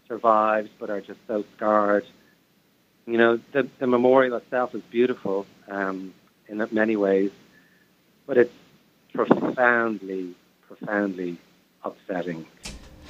survived 0.08 0.70
but 0.78 0.90
are 0.90 1.00
just 1.00 1.20
so 1.26 1.46
scarred. 1.56 2.06
You 3.08 3.18
know, 3.18 3.40
the, 3.54 3.68
the 3.80 3.88
memorial 3.88 4.36
itself 4.36 4.76
is 4.76 4.82
beautiful 4.92 5.46
um, 5.70 6.14
in 6.50 6.68
many 6.72 6.98
ways, 6.98 7.32
but 8.28 8.38
it's 8.38 8.54
profoundly, 9.14 10.36
profoundly 10.68 11.38
upsetting 11.84 12.46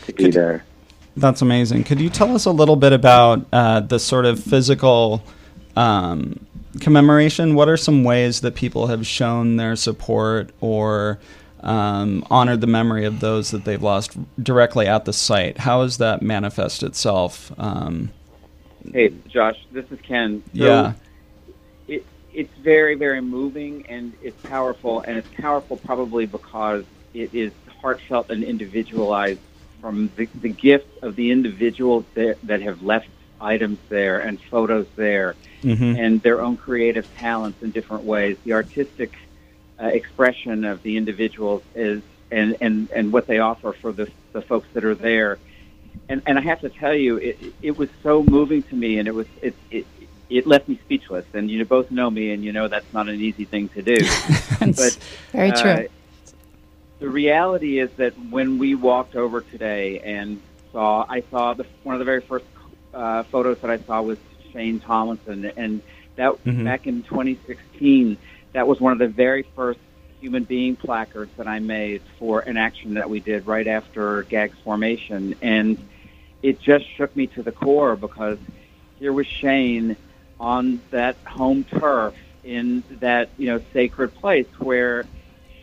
to 0.06 0.14
be 0.14 0.30
there. 0.30 0.64
That's 1.18 1.42
amazing. 1.42 1.84
Could 1.84 2.00
you 2.00 2.10
tell 2.10 2.36
us 2.36 2.46
a 2.46 2.52
little 2.52 2.76
bit 2.76 2.94
about 2.94 3.46
uh, 3.52 3.82
the 3.82 4.00
sort 4.00 4.26
of 4.26 4.42
physical 4.42 5.24
um, 5.76 6.40
commemoration? 6.80 7.56
What 7.56 7.70
are 7.70 7.78
some 7.78 8.04
ways 8.04 8.42
that 8.42 8.56
people 8.56 8.88
have 8.88 9.06
shown 9.06 9.58
their 9.58 9.76
support 9.76 10.52
or 10.62 11.20
um, 11.62 12.26
honored 12.30 12.62
the 12.62 12.68
memory 12.68 13.06
of 13.06 13.20
those 13.20 13.52
that 13.52 13.66
they've 13.66 13.82
lost 13.82 14.18
directly 14.42 14.88
at 14.88 15.06
the 15.06 15.14
site? 15.14 15.58
How 15.58 15.84
does 15.84 15.98
that 15.98 16.22
manifest 16.22 16.84
itself? 16.84 17.52
Um, 17.58 18.12
hey, 18.92 19.14
Josh, 19.28 19.58
this 19.72 19.86
is 19.92 20.00
Ken. 20.02 20.44
So 20.56 20.66
yeah. 20.66 20.94
It, 21.88 22.06
it's 22.34 22.54
very, 22.60 22.96
very 22.96 23.22
moving 23.22 23.86
and 23.88 24.14
it's 24.22 24.42
powerful, 24.44 25.02
and 25.02 25.18
it's 25.18 25.30
powerful 25.38 25.78
probably 25.78 26.26
because 26.26 26.86
it 27.14 27.34
is 27.34 27.52
heartfelt 27.82 28.30
and 28.30 28.44
individualized 28.44 29.40
from 29.82 30.12
the, 30.16 30.28
the 30.42 30.50
gift 30.50 30.88
of 31.02 31.16
the 31.16 31.32
individuals 31.32 32.06
that, 32.14 32.38
that 32.44 32.62
have 32.62 32.84
left 32.84 33.08
items 33.42 33.80
there 33.90 34.20
and 34.20 34.40
photos 34.40 34.86
there 34.96 35.36
mm-hmm. 35.62 35.96
and 36.00 36.22
their 36.22 36.42
own 36.42 36.58
creative 36.58 37.08
talents 37.18 37.62
in 37.62 37.72
different 37.72 38.04
ways. 38.04 38.38
The 38.44 38.54
artistic 38.54 39.14
uh, 39.82 39.88
expression 39.88 40.66
of 40.66 40.84
the 40.84 40.98
individuals 40.98 41.64
is 41.76 42.02
and, 42.32 42.56
and, 42.62 42.90
and 42.92 43.12
what 43.12 43.28
they 43.28 43.40
offer 43.40 43.74
for 43.74 43.92
the, 43.92 44.10
the 44.32 44.42
folks 44.42 44.68
that 44.74 44.86
are 44.86 44.96
there. 44.96 45.38
And, 46.08 46.22
and 46.26 46.40
I 46.40 46.42
have 46.42 46.62
to 46.62 46.70
tell 46.70 46.94
you, 46.94 47.18
it, 47.18 47.40
it 47.62 47.78
was 47.78 47.90
so 48.02 48.24
moving 48.24 48.64
to 48.64 48.76
me, 48.76 49.00
and 49.00 49.08
it 49.08 49.14
was 49.14 49.28
it, 49.42 49.56
it 49.70 49.86
it 50.30 50.48
left 50.48 50.68
me 50.68 50.80
speechless. 50.86 51.26
And 51.34 51.52
you 51.52 51.64
both 51.66 51.92
know 51.92 52.10
me, 52.10 52.32
and 52.32 52.44
you 52.44 52.54
know 52.54 52.68
that's 52.68 52.92
not 52.94 53.10
an 53.10 53.20
easy 53.20 53.46
thing 53.46 53.70
to 53.70 53.82
do. 53.82 53.98
but 54.60 54.98
very 55.32 55.52
true. 55.52 55.72
Uh, 55.72 55.84
the 57.00 57.10
reality 57.10 57.80
is 57.80 57.90
that 57.98 58.14
when 58.30 58.58
we 58.58 58.76
walked 58.76 59.16
over 59.16 59.42
today 59.42 60.00
and 60.00 60.42
saw, 60.72 61.06
I 61.10 61.22
saw 61.32 61.54
the, 61.54 61.66
one 61.84 61.96
of 61.96 62.00
the 62.00 62.06
very 62.06 62.22
first 62.22 62.46
uh, 62.94 63.24
photos 63.24 63.60
that 63.60 63.72
I 63.72 63.80
saw 63.80 64.02
was 64.02 64.20
Shane 64.52 64.80
Tomlinson, 64.80 65.52
and 65.58 65.82
that 66.16 66.44
mm-hmm. 66.44 66.64
back 66.64 66.88
in 66.88 67.04
2016, 67.04 68.18
that 68.54 68.68
was 68.68 68.80
one 68.80 68.94
of 68.94 69.00
the 69.00 69.08
very 69.08 69.44
first 69.56 69.80
human 70.20 70.44
being 70.44 70.76
placards 70.76 71.32
that 71.38 71.48
I 71.48 71.60
made 71.60 72.02
for 72.20 72.42
an 72.42 72.58
action 72.58 72.94
that 72.96 73.10
we 73.10 73.20
did 73.20 73.48
right 73.48 73.68
after 73.68 74.24
GAG's 74.24 74.58
formation, 74.64 75.36
and 75.42 75.78
it 76.44 76.60
just 76.60 76.88
shook 76.96 77.16
me 77.16 77.28
to 77.28 77.44
the 77.44 77.52
core 77.52 77.96
because 77.96 78.38
here 79.00 79.14
was 79.14 79.28
Shane 79.28 79.96
on 80.40 80.82
that 80.92 81.16
home 81.26 81.64
turf 81.64 82.16
in 82.44 82.84
that 83.00 83.30
you 83.38 83.48
know 83.48 83.62
sacred 83.74 84.14
place 84.16 84.48
where 84.58 85.06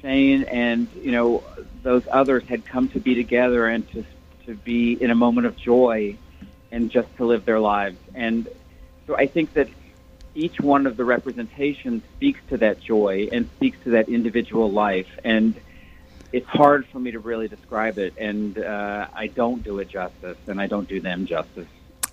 Shane 0.00 0.44
and 0.44 0.88
you 1.02 1.12
know 1.12 1.42
those 1.82 2.06
others 2.10 2.44
had 2.44 2.64
come 2.64 2.88
to 2.90 3.00
be 3.00 3.14
together 3.14 3.66
and 3.66 3.88
to 3.92 4.04
to 4.46 4.54
be 4.54 4.92
in 4.92 5.10
a 5.10 5.14
moment 5.14 5.46
of 5.46 5.56
joy 5.56 6.16
and 6.70 6.90
just 6.90 7.14
to 7.16 7.24
live 7.24 7.44
their 7.44 7.60
lives. 7.60 7.98
And 8.14 8.48
so 9.08 9.16
I 9.16 9.26
think 9.26 9.54
that 9.54 9.68
each 10.34 10.60
one 10.60 10.86
of 10.86 10.96
the 10.96 11.04
representations 11.04 12.04
speaks 12.16 12.40
to 12.50 12.58
that 12.58 12.78
joy 12.78 13.28
and 13.32 13.48
speaks 13.56 13.78
to 13.84 13.90
that 13.90 14.08
individual 14.08 14.70
life. 14.70 15.08
And 15.24 15.56
it's 16.30 16.46
hard 16.46 16.86
for 16.86 17.00
me 17.00 17.10
to 17.10 17.18
really 17.18 17.48
describe 17.48 17.98
it, 17.98 18.12
and 18.18 18.58
uh, 18.58 19.08
I 19.14 19.28
don't 19.28 19.64
do 19.64 19.78
it 19.78 19.88
justice, 19.88 20.36
and 20.46 20.60
I 20.60 20.66
don't 20.66 20.86
do 20.86 21.00
them 21.00 21.24
justice. 21.26 21.66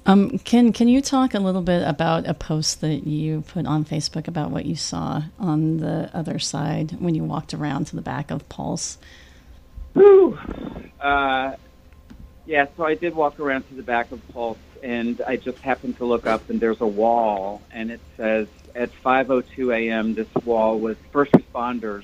Um, 0.07 0.37
can 0.39 0.71
can 0.71 0.87
you 0.87 1.01
talk 1.01 1.33
a 1.33 1.39
little 1.39 1.63
bit 1.63 1.85
about 1.85 2.27
a 2.27 2.33
post 2.33 2.79
that 2.81 3.07
you 3.07 3.41
put 3.41 3.65
on 3.65 3.83
Facebook 3.83 4.27
about 4.27 4.51
what 4.51 4.65
you 4.65 4.75
saw 4.75 5.23
on 5.37 5.77
the 5.77 6.09
other 6.13 6.39
side 6.39 6.95
when 6.99 7.15
you 7.15 7.23
walked 7.23 7.53
around 7.53 7.87
to 7.87 7.95
the 7.95 8.01
back 8.01 8.31
of 8.31 8.47
Pulse? 8.47 8.97
Whew. 9.93 10.37
Uh, 11.01 11.55
yeah, 12.45 12.67
so 12.77 12.85
I 12.85 12.95
did 12.95 13.15
walk 13.15 13.39
around 13.39 13.67
to 13.69 13.73
the 13.75 13.83
back 13.83 14.11
of 14.11 14.21
Pulse, 14.33 14.57
and 14.83 15.21
I 15.25 15.35
just 15.35 15.57
happened 15.59 15.97
to 15.97 16.05
look 16.05 16.27
up, 16.27 16.49
and 16.49 16.59
there's 16.59 16.81
a 16.81 16.87
wall, 16.87 17.61
and 17.71 17.91
it 17.91 18.01
says 18.17 18.47
at 18.75 18.91
5:02 19.03 19.73
a.m. 19.73 20.13
this 20.13 20.27
wall 20.43 20.79
was 20.79 20.97
first 21.11 21.31
responders 21.31 22.03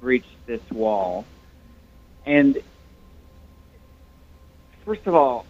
breached 0.00 0.46
this 0.46 0.60
wall, 0.70 1.24
and 2.24 2.58
first 4.84 5.06
of 5.06 5.14
all, 5.14 5.46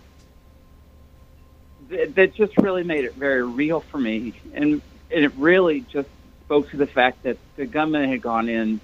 that 1.88 2.34
just 2.34 2.56
really 2.58 2.84
made 2.84 3.04
it 3.04 3.14
very 3.14 3.42
real 3.42 3.80
for 3.80 3.98
me, 3.98 4.32
and 4.54 4.80
it 5.10 5.32
really 5.36 5.80
just 5.92 6.08
spoke 6.44 6.70
to 6.70 6.76
the 6.76 6.86
fact 6.86 7.24
that 7.24 7.36
the 7.56 7.66
gunman 7.66 8.08
had 8.08 8.22
gone 8.22 8.48
in 8.48 8.80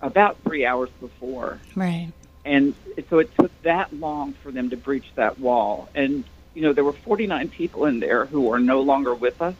about 0.00 0.36
three 0.42 0.66
hours 0.66 0.90
before. 1.00 1.58
Right. 1.74 2.12
And 2.44 2.74
so 3.10 3.18
it 3.18 3.34
took 3.36 3.50
that 3.62 3.92
long 3.92 4.32
for 4.32 4.50
them 4.50 4.70
to 4.70 4.76
breach 4.76 5.10
that 5.16 5.38
wall. 5.38 5.88
And, 5.94 6.24
you 6.54 6.62
know, 6.62 6.72
there 6.72 6.84
were 6.84 6.92
49 6.92 7.48
people 7.48 7.84
in 7.84 8.00
there 8.00 8.24
who 8.24 8.52
are 8.52 8.58
no 8.58 8.80
longer 8.80 9.14
with 9.14 9.42
us. 9.42 9.54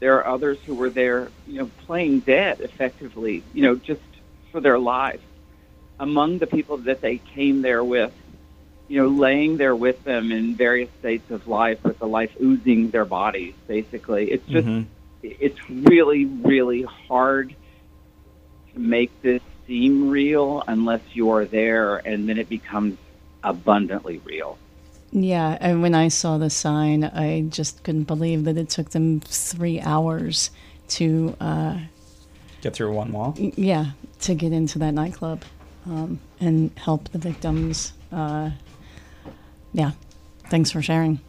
There 0.00 0.18
are 0.18 0.34
others 0.34 0.58
who 0.64 0.74
were 0.74 0.90
there, 0.90 1.30
you 1.46 1.60
know, 1.60 1.70
playing 1.86 2.20
dead 2.20 2.60
effectively, 2.60 3.42
you 3.52 3.62
know, 3.62 3.74
just 3.76 4.00
for 4.52 4.60
their 4.60 4.78
lives. 4.78 5.22
Among 5.98 6.38
the 6.38 6.46
people 6.46 6.76
that 6.78 7.00
they 7.00 7.18
came 7.18 7.62
there 7.62 7.82
with, 7.82 8.12
you 8.86 9.02
know, 9.02 9.08
laying 9.08 9.56
there 9.56 9.74
with 9.74 10.04
them 10.04 10.30
in 10.30 10.54
various 10.54 10.90
states 11.00 11.30
of 11.30 11.48
life 11.48 11.82
with 11.82 11.98
the 11.98 12.06
life 12.06 12.30
oozing 12.40 12.90
their 12.90 13.04
bodies, 13.04 13.54
basically. 13.66 14.30
It's 14.30 14.46
just, 14.46 14.66
mm-hmm. 14.66 14.88
it's 15.22 15.68
really, 15.68 16.24
really 16.24 16.82
hard 16.82 17.54
to 18.72 18.78
make 18.78 19.10
this 19.22 19.42
seem 19.68 20.10
real 20.10 20.64
unless 20.66 21.02
you're 21.12 21.44
there, 21.44 21.98
and 21.98 22.28
then 22.28 22.38
it 22.38 22.48
becomes 22.48 22.98
abundantly 23.44 24.20
real. 24.24 24.58
Yeah, 25.12 25.56
and 25.60 25.80
when 25.80 25.94
I 25.94 26.08
saw 26.08 26.38
the 26.38 26.50
sign, 26.50 27.04
I 27.04 27.42
just 27.42 27.84
couldn't 27.84 28.04
believe 28.04 28.44
that 28.44 28.56
it 28.56 28.68
took 28.68 28.90
them 28.90 29.20
three 29.20 29.80
hours 29.80 30.50
to 30.88 31.36
uh, 31.40 31.78
get 32.60 32.74
through 32.74 32.92
one 32.92 33.12
wall. 33.12 33.34
Yeah, 33.38 33.92
to 34.20 34.34
get 34.34 34.52
into 34.52 34.78
that 34.80 34.92
nightclub 34.92 35.44
um, 35.86 36.18
and 36.40 36.70
help 36.76 37.08
the 37.10 37.18
victims. 37.18 37.92
Uh, 38.10 38.50
yeah, 39.72 39.92
thanks 40.48 40.70
for 40.70 40.82
sharing. 40.82 41.20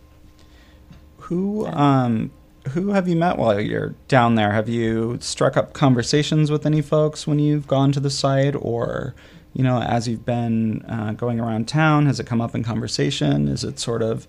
Who 1.18 1.68
um, 1.68 2.32
who 2.70 2.90
have 2.90 3.08
you 3.08 3.16
met 3.16 3.38
while 3.38 3.60
you're 3.60 3.96
down 4.08 4.36
there? 4.36 4.52
Have 4.52 4.70
you 4.70 5.18
struck 5.22 5.58
up 5.58 5.74
conversations 5.74 6.52
with 6.52 6.66
any 6.66 6.82
folks 6.82 7.28
when 7.28 7.40
you've 7.40 7.68
gone 7.68 7.92
to 7.92 8.00
the 8.00 8.10
site, 8.10 8.56
or 8.56 9.14
you 9.54 9.64
know, 9.64 9.82
as 9.82 10.08
you've 10.08 10.26
been 10.26 10.84
uh, 10.88 11.14
going 11.14 11.40
around 11.40 11.68
town, 11.68 12.06
has 12.06 12.20
it 12.20 12.28
come 12.28 12.42
up 12.42 12.56
in 12.56 12.64
conversation? 12.64 13.48
Is 13.48 13.64
it 13.64 13.80
sort 13.80 14.02
of 14.02 14.28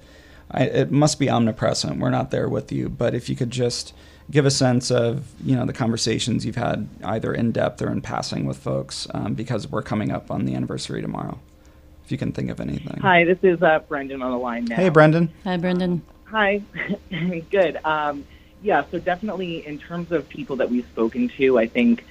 I, 0.50 0.64
it 0.64 0.90
must 0.90 1.18
be 1.18 1.30
omnipresent. 1.30 1.98
We're 1.98 2.10
not 2.10 2.30
there 2.30 2.48
with 2.48 2.72
you, 2.72 2.88
but 2.88 3.14
if 3.14 3.28
you 3.28 3.36
could 3.36 3.50
just 3.50 3.94
give 4.30 4.46
a 4.46 4.50
sense 4.50 4.90
of 4.90 5.32
you 5.44 5.56
know 5.56 5.64
the 5.64 5.72
conversations 5.72 6.44
you've 6.44 6.56
had 6.56 6.88
either 7.04 7.32
in 7.32 7.52
depth 7.52 7.80
or 7.82 7.90
in 7.90 8.00
passing 8.00 8.46
with 8.46 8.58
folks, 8.58 9.06
um, 9.14 9.34
because 9.34 9.68
we're 9.68 9.82
coming 9.82 10.10
up 10.10 10.30
on 10.30 10.44
the 10.44 10.54
anniversary 10.54 11.02
tomorrow 11.02 11.38
if 12.10 12.12
you 12.12 12.18
can 12.18 12.32
think 12.32 12.50
of 12.50 12.58
anything. 12.58 12.98
Hi, 13.02 13.24
this 13.24 13.38
is 13.44 13.62
uh, 13.62 13.78
Brendan 13.88 14.20
on 14.20 14.32
the 14.32 14.36
line 14.36 14.64
now. 14.64 14.74
Hey, 14.74 14.88
Brendan. 14.88 15.32
Hi, 15.44 15.56
Brendan. 15.56 16.02
Hi. 16.30 16.62
Good. 17.50 17.78
Um, 17.84 18.24
yeah, 18.62 18.84
so 18.90 18.98
definitely 18.98 19.66
in 19.66 19.78
terms 19.78 20.12
of 20.12 20.28
people 20.28 20.56
that 20.56 20.70
we've 20.70 20.86
spoken 20.86 21.28
to, 21.38 21.58
I 21.58 21.66
think 21.66 22.04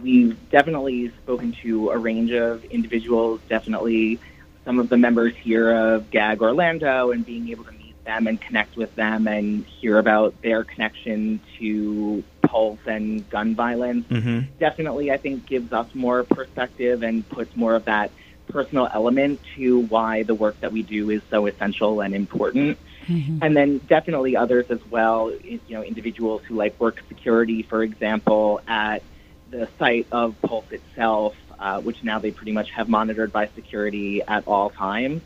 we've 0.00 0.38
definitely 0.50 1.08
spoken 1.22 1.52
to 1.62 1.90
a 1.90 1.98
range 1.98 2.32
of 2.32 2.64
individuals, 2.66 3.40
definitely 3.48 4.18
some 4.64 4.78
of 4.78 4.88
the 4.88 4.96
members 4.96 5.34
here 5.36 5.70
of 5.70 6.10
GAG 6.10 6.40
Orlando, 6.40 7.10
and 7.10 7.26
being 7.26 7.48
able 7.50 7.64
to 7.64 7.72
meet 7.72 8.02
them 8.04 8.26
and 8.26 8.40
connect 8.40 8.76
with 8.76 8.94
them 8.94 9.26
and 9.26 9.64
hear 9.64 9.98
about 9.98 10.40
their 10.42 10.64
connection 10.64 11.40
to 11.58 12.24
Pulse 12.42 12.80
and 12.86 13.28
gun 13.30 13.54
violence. 13.54 14.06
Mm-hmm. 14.08 14.52
Definitely, 14.58 15.12
I 15.12 15.18
think, 15.18 15.46
gives 15.46 15.72
us 15.72 15.94
more 15.94 16.24
perspective 16.24 17.02
and 17.02 17.28
puts 17.28 17.54
more 17.54 17.74
of 17.74 17.84
that 17.84 18.10
personal 18.48 18.88
element 18.92 19.40
to 19.56 19.80
why 19.80 20.22
the 20.22 20.34
work 20.34 20.58
that 20.60 20.72
we 20.72 20.82
do 20.82 21.10
is 21.10 21.22
so 21.30 21.46
essential 21.46 22.00
and 22.00 22.14
important. 22.14 22.78
Mm-hmm. 23.10 23.38
And 23.42 23.56
then 23.56 23.78
definitely 23.78 24.36
others 24.36 24.66
as 24.70 24.78
well, 24.88 25.32
you 25.42 25.60
know, 25.68 25.82
individuals 25.82 26.42
who 26.46 26.54
like 26.54 26.78
work 26.78 27.02
security, 27.08 27.62
for 27.62 27.82
example, 27.82 28.60
at 28.68 29.02
the 29.50 29.68
site 29.80 30.06
of 30.12 30.40
Pulse 30.42 30.70
itself, 30.70 31.34
uh, 31.58 31.80
which 31.80 32.04
now 32.04 32.20
they 32.20 32.30
pretty 32.30 32.52
much 32.52 32.70
have 32.70 32.88
monitored 32.88 33.32
by 33.32 33.48
security 33.48 34.22
at 34.22 34.46
all 34.46 34.70
times. 34.70 35.22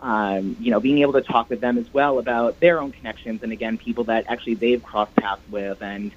Um, 0.00 0.56
you 0.58 0.70
know, 0.70 0.80
being 0.80 1.00
able 1.00 1.14
to 1.14 1.22
talk 1.22 1.50
with 1.50 1.60
them 1.60 1.76
as 1.76 1.92
well 1.92 2.18
about 2.18 2.60
their 2.60 2.80
own 2.80 2.92
connections, 2.92 3.42
and 3.42 3.52
again, 3.52 3.76
people 3.76 4.04
that 4.04 4.24
actually 4.28 4.54
they've 4.54 4.82
crossed 4.82 5.14
paths 5.16 5.42
with, 5.50 5.82
and 5.82 6.12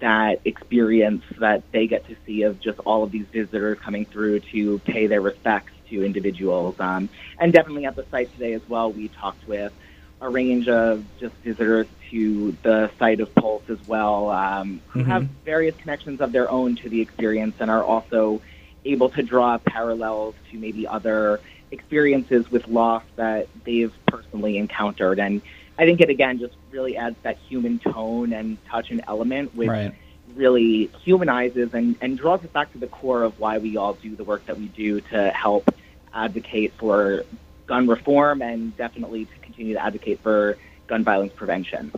that 0.00 0.40
experience 0.44 1.22
that 1.38 1.62
they 1.72 1.86
get 1.86 2.06
to 2.08 2.16
see 2.26 2.42
of 2.42 2.60
just 2.60 2.78
all 2.80 3.04
of 3.04 3.12
these 3.12 3.26
visitors 3.32 3.78
coming 3.78 4.04
through 4.04 4.40
to 4.40 4.80
pay 4.80 5.06
their 5.06 5.20
respects 5.20 5.72
to 5.88 6.04
individuals. 6.04 6.74
Um, 6.80 7.08
and 7.38 7.52
definitely 7.52 7.86
at 7.86 7.94
the 7.94 8.04
site 8.10 8.32
today 8.32 8.52
as 8.54 8.68
well, 8.68 8.92
we 8.92 9.08
talked 9.08 9.46
with 9.46 9.72
a 10.20 10.28
range 10.28 10.68
of 10.68 11.04
just 11.18 11.34
visitors 11.36 11.86
to 12.10 12.56
the 12.62 12.90
site 12.98 13.20
of 13.20 13.34
Pulse 13.34 13.68
as 13.68 13.78
well, 13.86 14.30
um, 14.30 14.80
who 14.88 15.00
mm-hmm. 15.00 15.10
have 15.10 15.24
various 15.44 15.76
connections 15.76 16.20
of 16.20 16.32
their 16.32 16.50
own 16.50 16.76
to 16.76 16.88
the 16.88 17.00
experience 17.00 17.56
and 17.60 17.70
are 17.70 17.84
also 17.84 18.40
able 18.84 19.10
to 19.10 19.22
draw 19.22 19.58
parallels 19.58 20.34
to 20.50 20.58
maybe 20.58 20.86
other 20.86 21.40
experiences 21.70 22.50
with 22.50 22.66
loss 22.68 23.02
that 23.16 23.48
they've 23.64 23.92
personally 24.06 24.56
encountered. 24.56 25.18
And 25.18 25.42
I 25.78 25.84
think 25.84 26.00
it 26.00 26.08
again 26.08 26.38
just 26.38 26.54
really 26.70 26.96
adds 26.96 27.16
that 27.22 27.36
human 27.48 27.78
tone 27.78 28.32
and 28.32 28.56
touch 28.66 28.90
and 28.90 29.02
element, 29.06 29.54
which 29.54 29.68
right. 29.68 29.92
really 30.34 30.90
humanizes 31.04 31.74
and, 31.74 31.96
and 32.00 32.16
draws 32.16 32.40
us 32.42 32.50
back 32.50 32.72
to 32.72 32.78
the 32.78 32.86
core 32.86 33.24
of 33.24 33.38
why 33.38 33.58
we 33.58 33.76
all 33.76 33.94
do 33.94 34.14
the 34.16 34.24
work 34.24 34.46
that 34.46 34.58
we 34.58 34.66
do 34.68 35.00
to 35.00 35.30
help 35.30 35.74
advocate 36.14 36.72
for 36.78 37.24
gun 37.66 37.86
reform 37.86 38.42
and 38.42 38.76
definitely 38.76 39.24
to 39.26 39.38
continue 39.42 39.74
to 39.74 39.82
advocate 39.82 40.20
for 40.20 40.56
gun 40.86 41.04
violence 41.04 41.32
prevention. 41.34 41.92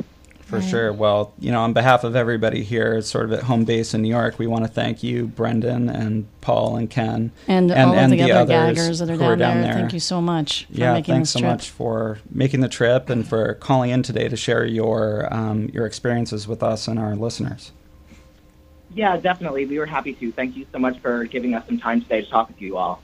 For 0.48 0.62
sure. 0.62 0.94
Well, 0.94 1.34
you 1.38 1.52
know, 1.52 1.60
on 1.60 1.74
behalf 1.74 2.04
of 2.04 2.16
everybody 2.16 2.62
here, 2.62 3.02
sort 3.02 3.26
of 3.26 3.34
at 3.34 3.42
home 3.42 3.66
base 3.66 3.92
in 3.92 4.00
New 4.00 4.08
York, 4.08 4.38
we 4.38 4.46
want 4.46 4.64
to 4.64 4.70
thank 4.70 5.02
you, 5.02 5.26
Brendan 5.26 5.90
and 5.90 6.26
Paul 6.40 6.76
and 6.76 6.88
Ken, 6.88 7.32
and, 7.46 7.70
and 7.70 7.90
all 7.90 7.94
and 7.94 8.14
of 8.14 8.18
the, 8.18 8.24
the 8.24 8.32
other 8.32 8.46
gaggers 8.46 8.98
that 9.00 9.10
are 9.10 9.16
down, 9.18 9.36
down 9.36 9.54
there. 9.56 9.64
there. 9.64 9.74
Thank 9.74 9.92
you 9.92 10.00
so 10.00 10.22
much. 10.22 10.64
For 10.64 10.72
making 10.72 10.84
the 10.86 10.94
trip. 10.94 11.08
yeah, 11.08 11.14
thanks 11.14 11.30
so 11.30 11.40
trip. 11.40 11.50
much 11.50 11.68
for 11.68 12.18
making 12.30 12.60
the 12.60 12.68
trip 12.68 13.10
and 13.10 13.28
for 13.28 13.54
calling 13.54 13.90
in 13.90 14.02
today 14.02 14.26
to 14.26 14.38
share 14.38 14.64
your 14.64 15.28
um, 15.30 15.68
your 15.68 15.84
experiences 15.84 16.48
with 16.48 16.62
us 16.62 16.88
and 16.88 16.98
our 16.98 17.14
listeners. 17.14 17.72
Yeah, 18.94 19.18
definitely. 19.18 19.66
We 19.66 19.78
were 19.78 19.84
happy 19.84 20.14
to. 20.14 20.32
Thank 20.32 20.56
you 20.56 20.64
so 20.72 20.78
much 20.78 20.98
for 21.00 21.24
giving 21.24 21.54
us 21.54 21.66
some 21.66 21.78
time 21.78 22.00
today 22.00 22.22
to 22.22 22.30
talk 22.30 22.48
with 22.48 22.62
you 22.62 22.78
all. 22.78 23.02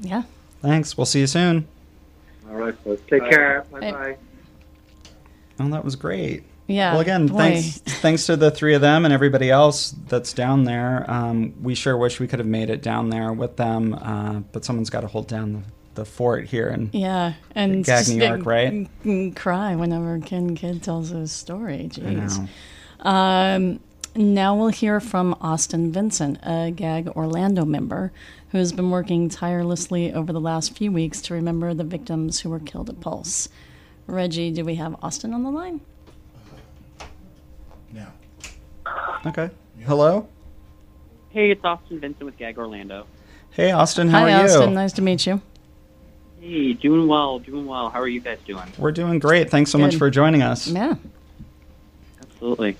Yeah. 0.00 0.22
Thanks. 0.62 0.96
We'll 0.96 1.04
see 1.04 1.20
you 1.20 1.26
soon. 1.26 1.68
All 2.48 2.56
right, 2.56 2.74
folks. 2.78 3.02
Take 3.08 3.22
bye. 3.22 3.30
care. 3.30 3.64
Bye 3.70 3.92
bye. 3.92 4.16
Oh, 5.60 5.68
that 5.70 5.84
was 5.84 5.96
great. 5.96 6.44
Yeah. 6.68 6.92
Well, 6.92 7.00
again, 7.00 7.26
boy. 7.26 7.38
thanks 7.38 7.78
thanks 7.78 8.26
to 8.26 8.36
the 8.36 8.50
three 8.50 8.74
of 8.74 8.82
them 8.82 9.04
and 9.04 9.14
everybody 9.14 9.50
else 9.50 9.94
that's 10.06 10.32
down 10.34 10.64
there. 10.64 11.10
Um, 11.10 11.54
we 11.62 11.74
sure 11.74 11.96
wish 11.96 12.20
we 12.20 12.28
could 12.28 12.38
have 12.38 12.48
made 12.48 12.68
it 12.68 12.82
down 12.82 13.08
there 13.08 13.32
with 13.32 13.56
them, 13.56 13.94
uh, 13.94 14.40
but 14.52 14.64
someone's 14.64 14.90
got 14.90 15.00
to 15.00 15.06
hold 15.06 15.28
down 15.28 15.52
the, 15.54 15.62
the 15.94 16.04
fort 16.04 16.46
here 16.46 16.68
and 16.68 16.94
yeah, 16.94 17.34
and 17.54 17.84
Gag, 17.84 18.06
New 18.08 18.24
York, 18.24 18.44
right? 18.44 19.34
Cry 19.34 19.76
whenever 19.76 20.20
Ken 20.20 20.54
Kidd 20.54 20.82
tells 20.82 21.08
his 21.08 21.32
story. 21.32 21.88
Jeez. 21.90 22.46
Um, 23.00 23.80
now 24.18 24.56
we'll 24.56 24.68
hear 24.68 25.00
from 25.00 25.36
Austin 25.40 25.92
Vincent, 25.92 26.38
a 26.42 26.70
Gag 26.70 27.08
Orlando 27.08 27.64
member 27.64 28.12
who 28.50 28.58
has 28.58 28.72
been 28.72 28.90
working 28.90 29.28
tirelessly 29.28 30.12
over 30.12 30.32
the 30.32 30.40
last 30.40 30.76
few 30.76 30.90
weeks 30.90 31.20
to 31.22 31.34
remember 31.34 31.72
the 31.72 31.84
victims 31.84 32.40
who 32.40 32.50
were 32.50 32.58
killed 32.58 32.88
at 32.88 33.00
Pulse. 33.00 33.48
Reggie, 34.06 34.50
do 34.50 34.64
we 34.64 34.74
have 34.76 34.96
Austin 35.02 35.32
on 35.34 35.42
the 35.42 35.50
line? 35.50 35.80
now. 37.92 38.12
Okay. 39.26 39.50
Hello. 39.84 40.28
Hey, 41.30 41.50
it's 41.50 41.64
Austin 41.64 42.00
Vincent 42.00 42.24
with 42.24 42.36
Gag 42.38 42.58
Orlando. 42.58 43.06
Hey, 43.50 43.70
Austin. 43.70 44.08
How 44.08 44.20
Hi, 44.20 44.32
are 44.32 44.46
you? 44.46 44.52
Austin. 44.52 44.74
Nice 44.74 44.92
to 44.94 45.02
meet 45.02 45.26
you. 45.26 45.40
Hey, 46.40 46.72
doing 46.72 47.06
well, 47.06 47.38
doing 47.38 47.66
well. 47.66 47.90
How 47.90 48.00
are 48.00 48.08
you 48.08 48.20
guys 48.20 48.38
doing? 48.46 48.72
We're 48.78 48.92
doing 48.92 49.18
great. 49.18 49.50
Thanks 49.50 49.70
so 49.70 49.78
Good. 49.78 49.84
much 49.84 49.96
for 49.96 50.10
joining 50.10 50.42
us. 50.42 50.68
Yeah. 50.68 50.94
Absolutely. 52.22 52.76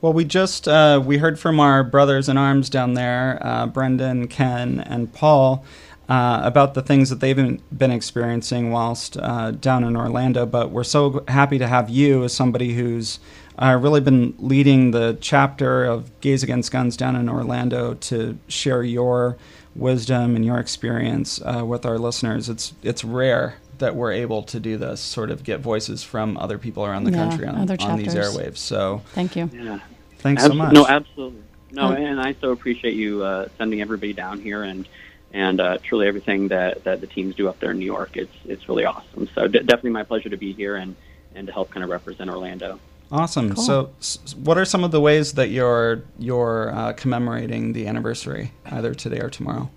Well, 0.00 0.12
we 0.12 0.24
just 0.24 0.68
uh, 0.68 1.02
we 1.04 1.18
heard 1.18 1.38
from 1.38 1.60
our 1.60 1.82
brothers 1.82 2.28
in 2.28 2.36
arms 2.36 2.68
down 2.68 2.94
there, 2.94 3.38
uh, 3.40 3.66
Brendan, 3.66 4.28
Ken, 4.28 4.80
and 4.80 5.12
Paul, 5.12 5.64
uh, 6.08 6.40
about 6.44 6.74
the 6.74 6.82
things 6.82 7.08
that 7.10 7.20
they've 7.20 7.36
been, 7.36 7.90
experiencing 7.90 8.70
whilst 8.70 9.16
uh, 9.16 9.52
down 9.52 9.84
in 9.84 9.96
Orlando. 9.96 10.44
But 10.44 10.70
we're 10.70 10.84
so 10.84 11.24
happy 11.28 11.58
to 11.58 11.66
have 11.66 11.88
you 11.88 12.24
as 12.24 12.34
somebody 12.34 12.74
who's 12.74 13.18
uh, 13.58 13.78
really 13.80 14.00
been 14.00 14.34
leading 14.38 14.90
the 14.90 15.16
chapter 15.20 15.84
of 15.84 16.20
Gays 16.20 16.42
Against 16.42 16.70
Guns 16.70 16.96
down 16.96 17.16
in 17.16 17.28
Orlando 17.28 17.94
to 17.94 18.38
share 18.48 18.82
your 18.82 19.38
wisdom 19.74 20.36
and 20.36 20.44
your 20.44 20.58
experience 20.58 21.40
uh, 21.42 21.64
with 21.64 21.86
our 21.86 21.98
listeners. 21.98 22.48
It's 22.48 22.74
it's 22.82 23.04
rare 23.04 23.56
that 23.78 23.94
we're 23.96 24.12
able 24.12 24.42
to 24.44 24.60
do 24.60 24.76
this, 24.76 25.00
sort 25.00 25.30
of 25.30 25.44
get 25.44 25.60
voices 25.60 26.02
from 26.02 26.36
other 26.36 26.58
people 26.58 26.84
around 26.84 27.04
the 27.04 27.10
yeah, 27.10 27.28
country 27.28 27.46
on, 27.46 27.56
on, 27.56 27.98
these 27.98 28.14
airwaves. 28.14 28.58
So 28.58 29.02
thank 29.12 29.36
you. 29.36 29.50
Yeah, 29.52 29.80
thanks 30.18 30.42
so 30.42 30.54
much. 30.54 30.72
No, 30.72 30.86
absolutely. 30.86 31.42
No, 31.72 31.90
and 31.90 32.20
I 32.20 32.34
so 32.34 32.50
appreciate 32.52 32.94
you 32.94 33.24
uh, 33.24 33.48
sending 33.58 33.80
everybody 33.80 34.12
down 34.12 34.40
here 34.40 34.62
and 34.62 34.88
and 35.32 35.60
uh, 35.60 35.78
truly 35.82 36.06
everything 36.06 36.48
that, 36.48 36.84
that 36.84 37.00
the 37.00 37.08
teams 37.08 37.34
do 37.34 37.48
up 37.48 37.58
there 37.58 37.72
in 37.72 37.78
New 37.78 37.84
York. 37.84 38.16
It's 38.16 38.34
it's 38.44 38.68
really 38.68 38.84
awesome. 38.84 39.28
So 39.34 39.48
d- 39.48 39.58
definitely 39.58 39.90
my 39.90 40.04
pleasure 40.04 40.28
to 40.28 40.36
be 40.36 40.52
here 40.52 40.76
and 40.76 40.94
and 41.34 41.48
to 41.48 41.52
help 41.52 41.70
kind 41.70 41.82
of 41.82 41.90
represent 41.90 42.30
Orlando. 42.30 42.78
Awesome. 43.10 43.54
Cool. 43.54 43.90
So, 44.00 44.26
what 44.42 44.56
are 44.56 44.64
some 44.64 44.82
of 44.82 44.90
the 44.90 45.00
ways 45.00 45.34
that 45.34 45.50
you're 45.50 46.04
you're 46.18 46.74
uh, 46.74 46.92
commemorating 46.94 47.72
the 47.72 47.86
anniversary, 47.86 48.52
either 48.66 48.94
today 48.94 49.20
or 49.20 49.30
tomorrow? 49.30 49.70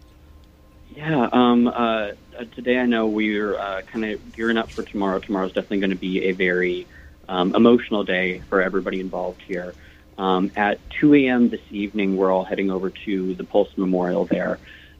Yeah. 0.98 1.30
Um, 1.32 1.68
uh, 1.68 2.14
today, 2.56 2.80
I 2.80 2.88
know 2.88 3.06
we're 3.06 3.56
uh, 3.56 3.84
kind 3.84 4.04
of 4.04 4.34
gearing 4.34 4.58
up 4.58 4.72
for 4.72 4.82
tomorrow. 4.82 5.20
Tomorrow 5.20 5.46
is 5.46 5.54
definitely 5.54 5.82
going 5.82 5.92
to 5.92 5.96
be 5.96 6.24
a 6.24 6.32
very 6.32 6.88
um, 7.30 7.54
emotional 7.54 8.04
day 8.04 8.42
for 8.50 8.64
everybody 8.64 9.00
involved 9.00 9.44
here. 9.44 9.76
Um, 10.18 10.52
at 10.56 10.80
2 11.00 11.14
a.m. 11.14 11.50
this 11.50 11.62
evening, 11.70 12.18
we're 12.18 12.32
all 12.32 12.44
heading 12.44 12.72
over 12.72 12.90
to 12.90 13.36
the 13.36 13.44
Pulse 13.44 13.70
Memorial 13.78 14.26
there. 14.26 14.58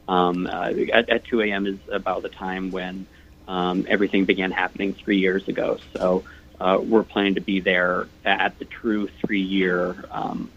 Um, 0.08 0.46
uh, 0.46 0.70
at, 0.94 1.10
at, 1.10 1.24
2 1.24 1.42
a.m. 1.42 1.66
is 1.66 1.80
about 1.92 2.22
the 2.22 2.30
time 2.30 2.70
when 2.70 3.08
um, 3.48 3.88
everything 3.90 4.26
began 4.26 4.52
happening 4.52 4.94
three 4.94 5.18
years 5.18 5.48
ago. 5.48 5.80
So 5.96 6.26
uh, 6.62 6.78
we're 6.80 7.06
planning 7.06 7.34
to 7.36 7.42
be 7.42 7.60
there 7.60 8.08
at 8.24 8.60
the 8.60 8.66
true 8.66 9.08
three 9.26 9.42
year 9.42 9.96
um, 10.12 10.52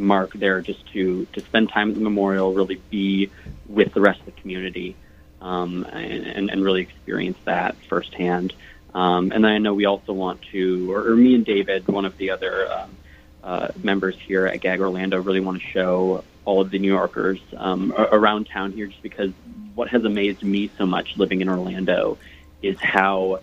mark 0.00 0.32
there 0.32 0.60
just 0.60 0.86
to, 0.92 1.26
to 1.32 1.40
spend 1.40 1.68
time 1.68 1.90
at 1.90 1.94
the 1.94 2.00
memorial, 2.00 2.52
really 2.52 2.80
be 2.90 3.30
with 3.68 3.94
the 3.94 4.00
rest 4.00 4.20
of 4.20 4.26
the 4.26 4.32
community 4.32 4.96
um, 5.40 5.84
and, 5.84 6.50
and, 6.50 6.64
really 6.64 6.82
experience 6.82 7.38
that 7.44 7.74
firsthand. 7.88 8.52
Um, 8.94 9.32
and 9.32 9.44
then 9.44 9.52
I 9.52 9.58
know 9.58 9.72
we 9.72 9.86
also 9.86 10.12
want 10.12 10.42
to, 10.52 10.92
or, 10.92 11.08
or, 11.08 11.16
me 11.16 11.34
and 11.34 11.44
David, 11.44 11.88
one 11.88 12.04
of 12.04 12.18
the 12.18 12.30
other 12.30 12.70
um, 12.70 12.96
uh, 13.42 13.68
members 13.82 14.16
here 14.18 14.46
at 14.46 14.60
GAG 14.60 14.80
Orlando, 14.80 15.20
really 15.20 15.40
want 15.40 15.62
to 15.62 15.66
show 15.66 16.24
all 16.44 16.60
of 16.60 16.70
the 16.70 16.78
New 16.78 16.92
Yorkers 16.92 17.40
um, 17.56 17.92
around 17.96 18.48
town 18.48 18.72
here 18.72 18.86
just 18.86 19.02
because 19.02 19.32
what 19.74 19.88
has 19.88 20.04
amazed 20.04 20.42
me 20.42 20.70
so 20.76 20.84
much 20.84 21.16
living 21.16 21.40
in 21.40 21.48
Orlando 21.48 22.18
is 22.62 22.78
how 22.80 23.40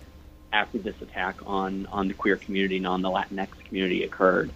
after 0.52 0.78
this 0.78 0.94
attack 1.02 1.36
on 1.46 1.86
on 1.86 2.08
the 2.08 2.14
queer 2.14 2.36
community 2.36 2.76
and 2.76 2.86
on 2.86 3.02
the 3.02 3.08
Latinx 3.08 3.48
community 3.64 4.04
occurred, 4.04 4.50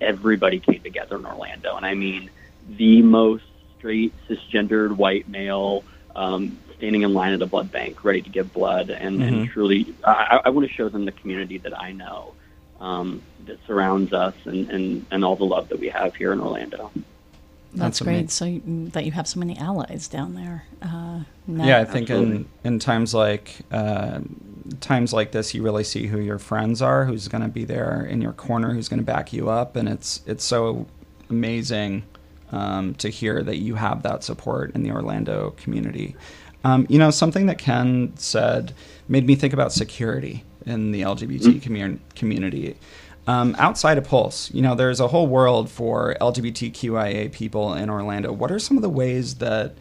everybody 0.00 0.60
came 0.60 0.80
together 0.80 1.16
in 1.16 1.26
Orlando, 1.26 1.76
and 1.76 1.86
I 1.86 1.94
mean 1.94 2.30
the 2.68 3.02
most 3.02 3.44
straight 3.78 4.12
cisgendered 4.28 4.96
white 4.96 5.28
male 5.28 5.84
um, 6.14 6.58
standing 6.76 7.02
in 7.02 7.14
line 7.14 7.32
at 7.32 7.42
a 7.42 7.46
blood 7.46 7.70
bank, 7.70 8.04
ready 8.04 8.22
to 8.22 8.30
give 8.30 8.52
blood, 8.52 8.90
and, 8.90 9.20
mm-hmm. 9.20 9.34
and 9.34 9.48
truly, 9.48 9.94
I, 10.04 10.40
I 10.44 10.50
want 10.50 10.66
to 10.66 10.72
show 10.72 10.88
them 10.88 11.04
the 11.04 11.12
community 11.12 11.58
that 11.58 11.78
I 11.78 11.92
know 11.92 12.34
um, 12.80 13.22
that 13.46 13.58
surrounds 13.66 14.12
us, 14.12 14.34
and, 14.44 14.70
and 14.70 15.06
and 15.10 15.24
all 15.24 15.36
the 15.36 15.44
love 15.44 15.68
that 15.68 15.78
we 15.78 15.88
have 15.88 16.14
here 16.14 16.32
in 16.32 16.40
Orlando. 16.40 16.90
That's, 17.76 17.98
That's 17.98 18.02
great. 18.02 18.30
So 18.30 18.46
you, 18.46 18.88
that 18.92 19.04
you 19.04 19.12
have 19.12 19.28
so 19.28 19.38
many 19.38 19.56
allies 19.58 20.08
down 20.08 20.34
there. 20.34 20.64
Uh, 20.80 21.20
yeah, 21.46 21.80
I 21.80 21.84
think 21.84 22.08
in 22.10 22.48
in 22.64 22.78
times 22.78 23.14
like 23.14 23.54
uh, 23.70 24.20
times 24.80 25.12
like 25.12 25.32
this, 25.32 25.54
you 25.54 25.62
really 25.62 25.84
see 25.84 26.06
who 26.06 26.18
your 26.18 26.38
friends 26.38 26.80
are, 26.80 27.04
who's 27.04 27.28
going 27.28 27.42
to 27.42 27.48
be 27.48 27.64
there 27.64 28.04
in 28.04 28.22
your 28.22 28.32
corner, 28.32 28.72
who's 28.72 28.88
going 28.88 29.00
to 29.00 29.04
back 29.04 29.32
you 29.32 29.50
up, 29.50 29.76
and 29.76 29.88
it's 29.88 30.22
it's 30.26 30.42
so 30.42 30.86
amazing 31.28 32.02
um, 32.50 32.94
to 32.94 33.08
hear 33.08 33.42
that 33.42 33.58
you 33.58 33.74
have 33.74 34.02
that 34.02 34.24
support 34.24 34.74
in 34.74 34.82
the 34.82 34.90
Orlando 34.90 35.54
community. 35.58 36.16
Um, 36.64 36.86
you 36.88 36.98
know, 36.98 37.10
something 37.10 37.46
that 37.46 37.58
Ken 37.58 38.12
said 38.16 38.74
made 39.08 39.26
me 39.26 39.36
think 39.36 39.52
about 39.52 39.72
security 39.72 40.44
in 40.64 40.92
the 40.92 41.02
LGBT 41.02 41.40
mm-hmm. 41.40 41.58
commun- 41.58 42.00
community. 42.14 42.76
Um, 43.26 43.56
outside 43.58 43.98
of 43.98 44.04
Pulse, 44.04 44.52
you 44.52 44.62
know, 44.62 44.74
there's 44.74 45.00
a 45.00 45.08
whole 45.08 45.26
world 45.26 45.68
for 45.68 46.16
LGBTQIA 46.20 47.32
people 47.32 47.74
in 47.74 47.90
Orlando. 47.90 48.32
What 48.32 48.52
are 48.52 48.58
some 48.58 48.76
of 48.76 48.82
the 48.82 48.88
ways 48.88 49.36
that 49.36 49.74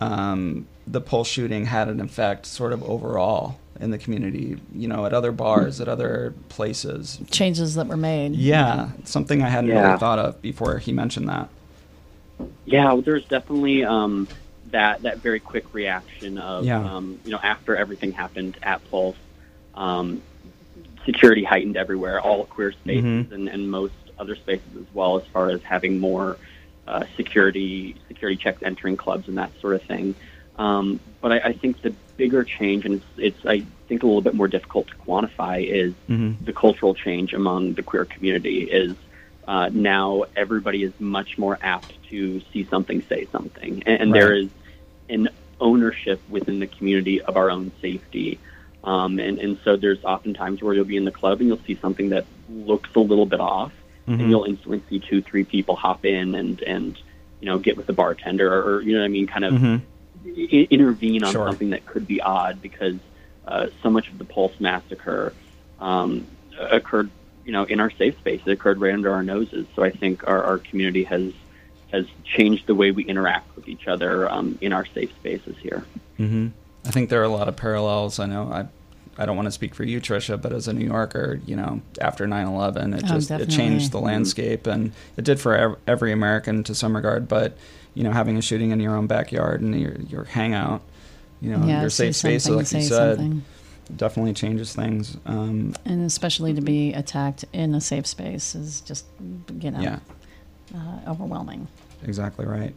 um, 0.00 0.66
the 0.86 1.00
Pulse 1.00 1.28
shooting 1.28 1.66
had 1.66 1.88
an 1.88 2.00
effect, 2.00 2.46
sort 2.46 2.72
of 2.72 2.82
overall, 2.84 3.58
in 3.80 3.90
the 3.90 3.98
community, 3.98 4.56
you 4.74 4.86
know, 4.86 5.04
at 5.06 5.12
other 5.12 5.32
bars, 5.32 5.80
at 5.80 5.88
other 5.88 6.34
places. 6.48 7.18
Changes 7.30 7.74
that 7.74 7.88
were 7.88 7.96
made. 7.96 8.36
Yeah, 8.36 8.90
something 9.04 9.42
I 9.42 9.48
hadn't 9.48 9.70
yeah. 9.70 9.86
really 9.86 9.98
thought 9.98 10.20
of 10.20 10.40
before 10.40 10.78
he 10.78 10.92
mentioned 10.92 11.28
that. 11.28 11.48
Yeah, 12.64 12.86
well, 12.92 13.02
there's 13.02 13.24
definitely, 13.24 13.84
um, 13.84 14.28
that 14.70 15.02
that 15.02 15.18
very 15.18 15.38
quick 15.38 15.72
reaction 15.74 16.38
of 16.38 16.64
Yeah. 16.64 16.78
um, 16.80 17.20
you 17.24 17.30
know 17.30 17.38
after 17.42 17.76
everything 17.76 18.12
happened 18.12 18.56
at 18.62 18.88
Pulse, 18.90 19.16
um, 19.74 20.22
security 21.04 21.44
heightened 21.44 21.76
everywhere, 21.76 22.20
all 22.20 22.44
queer 22.46 22.72
spaces 22.72 23.26
Mhm. 23.26 23.32
and, 23.32 23.48
and 23.48 23.70
most 23.70 23.94
other 24.18 24.36
spaces 24.36 24.68
as 24.78 24.86
well, 24.94 25.18
as 25.18 25.26
far 25.26 25.50
as 25.50 25.62
having 25.62 25.98
more 25.98 26.36
uh, 26.86 27.04
security 27.16 27.94
security 28.08 28.36
checks 28.36 28.62
entering 28.62 28.96
clubs 28.96 29.28
and 29.28 29.38
that 29.38 29.50
sort 29.60 29.74
of 29.74 29.82
thing. 29.82 30.14
Um, 30.58 31.00
but 31.20 31.32
I, 31.32 31.38
I 31.38 31.52
think 31.52 31.80
the 31.82 31.94
bigger 32.16 32.44
change, 32.44 32.84
and 32.84 32.94
it's, 32.96 33.06
it's 33.16 33.46
I 33.46 33.64
think 33.88 34.02
a 34.02 34.06
little 34.06 34.20
bit 34.20 34.34
more 34.34 34.48
difficult 34.48 34.88
to 34.88 34.94
quantify, 34.96 35.64
is 35.66 35.94
Mhm. 36.10 36.44
the 36.44 36.52
cultural 36.52 36.94
change 36.94 37.32
among 37.34 37.74
the 37.74 37.82
queer 37.82 38.04
community. 38.04 38.64
Is 38.64 38.94
uh, 39.48 39.70
now 39.72 40.24
everybody 40.36 40.82
is 40.82 40.92
much 41.00 41.38
more 41.38 41.58
apt 41.62 41.92
to 42.10 42.40
see 42.52 42.64
something, 42.64 43.02
say 43.08 43.26
something, 43.32 43.82
and, 43.86 44.00
and 44.02 44.12
Right. 44.12 44.22
is 44.42 44.48
an 45.08 45.28
ownership 45.60 46.20
within 46.28 46.58
the 46.60 46.66
community 46.66 47.20
of 47.22 47.36
our 47.36 47.50
own 47.50 47.70
safety. 47.80 48.38
Um, 48.84 49.18
and, 49.20 49.38
and 49.38 49.58
so 49.64 49.76
there's 49.76 50.04
often 50.04 50.34
times 50.34 50.60
where 50.62 50.74
you'll 50.74 50.84
be 50.84 50.96
in 50.96 51.04
the 51.04 51.10
club 51.12 51.38
and 51.40 51.48
you'll 51.48 51.60
see 51.66 51.76
something 51.80 52.08
that 52.10 52.26
looks 52.48 52.90
a 52.96 53.00
little 53.00 53.26
bit 53.26 53.40
off, 53.40 53.72
Mhm. 54.08 54.20
and 54.20 54.30
you'll 54.30 54.44
instantly 54.44 54.82
see 54.90 54.98
two, 54.98 55.22
three 55.22 55.44
people 55.44 55.76
hop 55.76 56.04
in 56.04 56.34
and, 56.34 56.60
and 56.62 56.98
you 57.40 57.46
know, 57.46 57.58
get 57.58 57.76
with 57.76 57.86
the 57.86 57.92
bartender 57.92 58.52
or, 58.52 58.82
you 58.82 58.92
know 58.94 58.98
what 59.00 59.04
I 59.04 59.08
mean, 59.08 59.26
kind 59.28 59.44
of 59.44 59.54
Mhm. 59.54 59.80
I- 60.26 60.68
intervene 60.70 61.22
on 61.24 61.32
Sure. 61.32 61.46
something 61.46 61.70
that 61.70 61.86
could 61.86 62.06
be 62.06 62.20
odd 62.20 62.60
because 62.60 62.96
uh, 63.46 63.66
so 63.82 63.90
much 63.90 64.08
of 64.08 64.18
the 64.18 64.24
Pulse 64.24 64.58
massacre 64.60 65.32
um, 65.80 66.26
occurred, 66.70 67.10
you 67.44 67.50
know, 67.52 67.64
in 67.64 67.80
our 67.80 67.90
safe 67.90 68.16
space. 68.18 68.40
It 68.46 68.52
occurred 68.52 68.80
right 68.80 68.94
under 68.94 69.12
our 69.12 69.22
noses. 69.24 69.66
So 69.74 69.82
I 69.82 69.90
think 69.90 70.26
our, 70.28 70.42
our 70.44 70.58
community 70.58 71.04
has 71.04 71.32
has 71.90 72.06
changed 72.24 72.66
the 72.66 72.74
way 72.74 72.90
we 72.90 73.02
interact 73.04 73.54
with 73.54 73.68
each 73.68 73.86
other 73.86 74.30
um, 74.30 74.56
in 74.62 74.72
our 74.72 74.86
safe 74.86 75.10
spaces 75.20 75.56
here. 75.60 75.84
hmm 76.16 76.48
I 76.86 76.90
think 76.90 77.10
there 77.10 77.20
are 77.20 77.24
a 77.24 77.28
lot 77.28 77.48
of 77.48 77.56
parallels. 77.56 78.18
I 78.18 78.26
know 78.26 78.50
I, 78.52 78.66
I 79.22 79.26
don't 79.26 79.36
want 79.36 79.46
to 79.46 79.52
speak 79.52 79.74
for 79.74 79.84
you, 79.84 80.00
Trisha, 80.00 80.40
but 80.40 80.52
as 80.52 80.66
a 80.68 80.72
New 80.72 80.86
Yorker, 80.86 81.40
you 81.46 81.54
know, 81.54 81.80
after 82.00 82.26
9/11, 82.26 82.96
it 82.96 83.04
Oh, 83.04 83.06
just 83.18 83.30
it 83.30 83.48
changed 83.50 83.92
the 83.92 84.00
landscape, 84.00 84.66
and 84.66 84.92
it 85.16 85.24
did 85.24 85.38
for 85.40 85.78
every 85.86 86.12
American 86.12 86.64
to 86.64 86.74
some 86.74 86.96
regard. 86.96 87.28
But 87.28 87.56
you 87.94 88.02
know, 88.02 88.10
having 88.10 88.36
a 88.38 88.42
shooting 88.42 88.70
in 88.70 88.80
your 88.80 88.96
own 88.96 89.06
backyard 89.06 89.60
and 89.60 89.78
your 89.78 89.94
your 90.08 90.24
hangout, 90.24 90.82
you 91.40 91.50
know, 91.56 91.66
yeah, 91.66 91.82
your 91.82 91.90
safe 91.90 92.16
space, 92.16 92.48
like 92.48 92.72
you 92.72 92.80
said, 92.82 93.16
something. 93.18 93.44
definitely 93.94 94.32
changes 94.32 94.74
things. 94.74 95.16
Um, 95.26 95.74
And 95.84 96.04
especially 96.04 96.54
to 96.54 96.60
be 96.62 96.92
attacked 96.94 97.44
in 97.52 97.74
a 97.74 97.80
safe 97.82 98.06
space 98.06 98.54
is 98.54 98.80
just, 98.80 99.04
you 99.60 99.70
know, 99.70 99.80
yeah, 99.80 99.98
uh, 100.74 101.10
overwhelming. 101.10 101.68
exactly 102.04 102.46
right. 102.46 102.74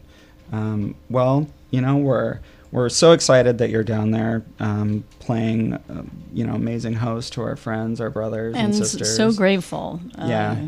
Um, 0.52 0.94
well, 1.10 1.48
you 1.70 1.80
know, 1.80 1.96
we're 1.96 2.38
we're 2.72 2.88
so 2.88 3.12
excited 3.12 3.58
that 3.58 3.70
you're 3.70 3.84
down 3.84 4.10
there 4.10 4.44
um, 4.60 5.04
playing, 5.20 5.74
um, 5.88 6.10
you 6.32 6.44
know, 6.46 6.54
amazing 6.54 6.94
host 6.94 7.32
to 7.34 7.42
our 7.42 7.56
friends, 7.56 8.00
our 8.00 8.10
brothers 8.10 8.54
and, 8.56 8.66
And 8.66 8.74
sisters. 8.76 9.16
so 9.16 9.32
grateful. 9.32 10.00
uh, 10.18 10.26
Yeah. 10.26 10.66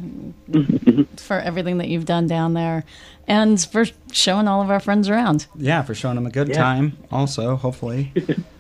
for 1.17 1.39
everything 1.41 1.79
that 1.79 1.89
you've 1.89 2.05
done 2.07 2.27
down 2.27 2.55
there 2.55 2.85
and 3.27 3.61
for 3.61 3.85
showing 4.13 4.49
all 4.49 4.63
of 4.63 4.71
our 4.71 4.81
friends 4.81 5.09
around. 5.11 5.47
Yeah, 5.57 5.83
for 5.83 5.95
showing 5.95 6.15
them 6.15 6.27
a 6.27 6.31
good 6.31 6.49
Yeah. 6.49 6.55
time. 6.57 6.97
Also, 7.13 7.57
hopefully, 7.57 8.13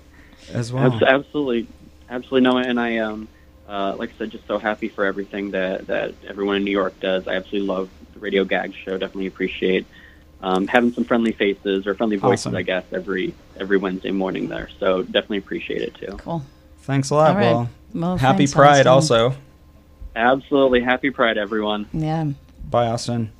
as 0.53 0.73
well. 0.73 0.93
Abs- 0.93 1.03
absolutely, 1.03 1.67
absolutely 2.11 2.43
no. 2.51 2.59
And 2.59 2.79
I, 2.79 2.99
um, 2.99 3.29
uh, 3.69 3.95
like 3.99 4.11
I 4.11 4.19
said, 4.19 4.31
just 4.31 4.47
so 4.47 4.59
happy 4.59 4.89
for 4.89 5.05
everything 5.05 5.53
that 5.53 5.87
that 5.87 6.15
everyone 6.27 6.57
in 6.57 6.65
New 6.65 6.71
York 6.73 6.99
does. 7.01 7.27
I 7.29 7.35
absolutely 7.37 7.69
love 7.69 7.89
the 8.15 8.21
Radio 8.21 8.45
Gag 8.45 8.75
Show. 8.75 8.99
Definitely 8.99 9.27
appreciate 9.29 9.87
um, 10.43 10.67
having 10.67 10.93
some 10.93 11.05
friendly 11.05 11.33
faces 11.33 11.87
or 11.87 11.95
friendly 11.95 12.17
voices, 12.17 12.47
Awesome. 12.47 12.57
I 12.57 12.63
guess, 12.63 12.85
every 12.93 13.35
every 13.59 13.77
Wednesday 13.77 14.11
morning 14.13 14.49
there. 14.49 14.69
So 14.79 15.03
definitely 15.03 15.39
appreciate 15.39 15.83
it 15.83 15.95
too. 15.95 16.17
Cool. 16.19 16.43
Thanks 16.83 17.11
a 17.11 17.15
lot. 17.15 17.31
All 17.31 17.37
right. 17.37 17.43
Well, 17.53 17.71
Well, 17.95 18.17
happy 18.17 18.39
thanks, 18.39 18.55
Pride 18.55 18.87
Austin. 18.87 19.17
also. 19.21 19.37
Absolutely, 20.17 20.81
happy 20.81 21.11
Pride, 21.11 21.39
everyone. 21.39 21.87
Yeah. 21.93 22.27
Bye, 22.71 22.87
Austin. 22.87 23.31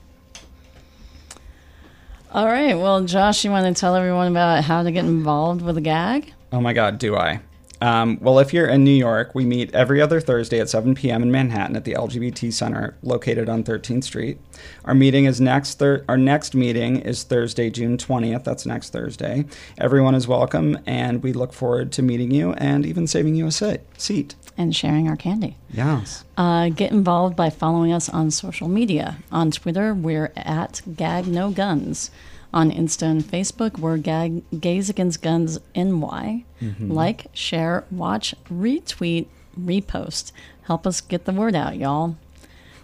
All 2.33 2.47
right. 2.47 2.75
Well, 2.75 3.05
Josh, 3.05 3.45
you 3.45 3.51
want 3.51 3.75
to 3.75 3.79
tell 3.81 3.95
everyone 3.97 4.29
about 4.29 4.63
how 4.65 4.83
to 4.83 4.91
get 4.93 5.05
involved 5.05 5.63
with 5.63 5.77
the 5.77 5.81
gag? 5.81 6.33
Oh 6.53 6.61
my 6.61 6.73
God, 6.73 6.99
do 6.99 7.17
I? 7.17 7.41
Um, 7.81 8.19
well, 8.21 8.39
if 8.39 8.53
you're 8.53 8.67
in 8.67 8.83
New 8.85 8.91
York, 8.91 9.35
we 9.35 9.45
meet 9.45 9.73
every 9.75 10.01
other 10.01 10.21
Thursday 10.21 10.59
at 10.61 10.69
7 10.69 10.95
p.m. 10.95 11.23
in 11.23 11.31
Manhattan 11.31 11.77
at 11.77 11.85
the 11.85 11.93
LGBT 11.95 12.53
Center, 12.53 12.97
located 13.03 13.49
on 13.49 13.63
13th 13.63 14.05
Street. 14.05 14.39
Our 14.85 14.95
meeting 14.95 15.27
is 15.27 15.41
next. 15.41 15.79
Thir- 15.79 16.05
our 16.09 16.17
next 16.17 16.55
meeting 16.55 16.97
is 16.97 17.23
Thursday, 17.23 17.71
June 17.71 17.97
20th. 17.97 18.45
That's 18.45 18.67
next 18.67 18.93
Thursday. 18.93 19.45
Everyone 19.79 20.15
is 20.15 20.27
welcome, 20.27 20.79
and 20.87 21.23
we 21.23 21.33
look 21.33 21.53
forward 21.53 21.93
to 21.93 22.03
meeting 22.03 22.31
you 22.33 22.53
and 22.55 22.85
even 22.85 23.07
saving 23.07 23.37
you 23.37 23.47
a 23.47 23.53
sit- 23.53 23.87
seat. 23.97 24.35
And 24.57 24.75
sharing 24.75 25.09
our 25.09 25.17
candy. 25.17 25.57
Yes. 25.71 26.25
Uh, 26.37 26.71
get 26.71 26.91
involved 26.91 27.37
by 27.37 27.49
following 27.49 27.93
us 27.93 28.09
on 28.09 28.33
social 28.33 28.67
media. 28.67 29.19
On 29.31 29.53
Twitter, 29.53 29.95
we're 29.95 30.33
at 30.35 30.83
Gag 30.97 31.29
No 31.29 31.51
Guns. 31.53 32.11
On 32.53 32.71
Insta 32.71 33.03
and 33.03 33.23
Facebook, 33.23 33.79
we're 33.79 33.99
Gag 33.99 34.43
Gays 34.59 34.89
Against 34.89 35.21
Guns 35.21 35.59
NY. 35.77 36.45
Mm-hmm. 36.63 36.91
Like, 36.91 37.27
share, 37.35 37.85
watch, 37.91 38.35
retweet, 38.51 39.27
repost. 39.59 40.33
Help 40.63 40.87
us 40.87 41.01
get 41.03 41.25
the 41.27 41.33
word 41.33 41.55
out, 41.55 41.77
y'all. 41.77 42.17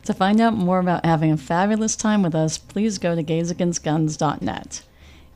To 0.05 0.13
find 0.13 0.39
out 0.39 0.53
more 0.53 0.81
about 0.81 1.07
having 1.07 1.33
a 1.33 1.37
fabulous 1.39 1.97
time 1.97 2.23
with 2.23 2.35
us, 2.35 2.59
please 2.59 2.99
go 2.99 3.15
to 3.15 3.23
gaysagainstguns.net. 3.23 4.83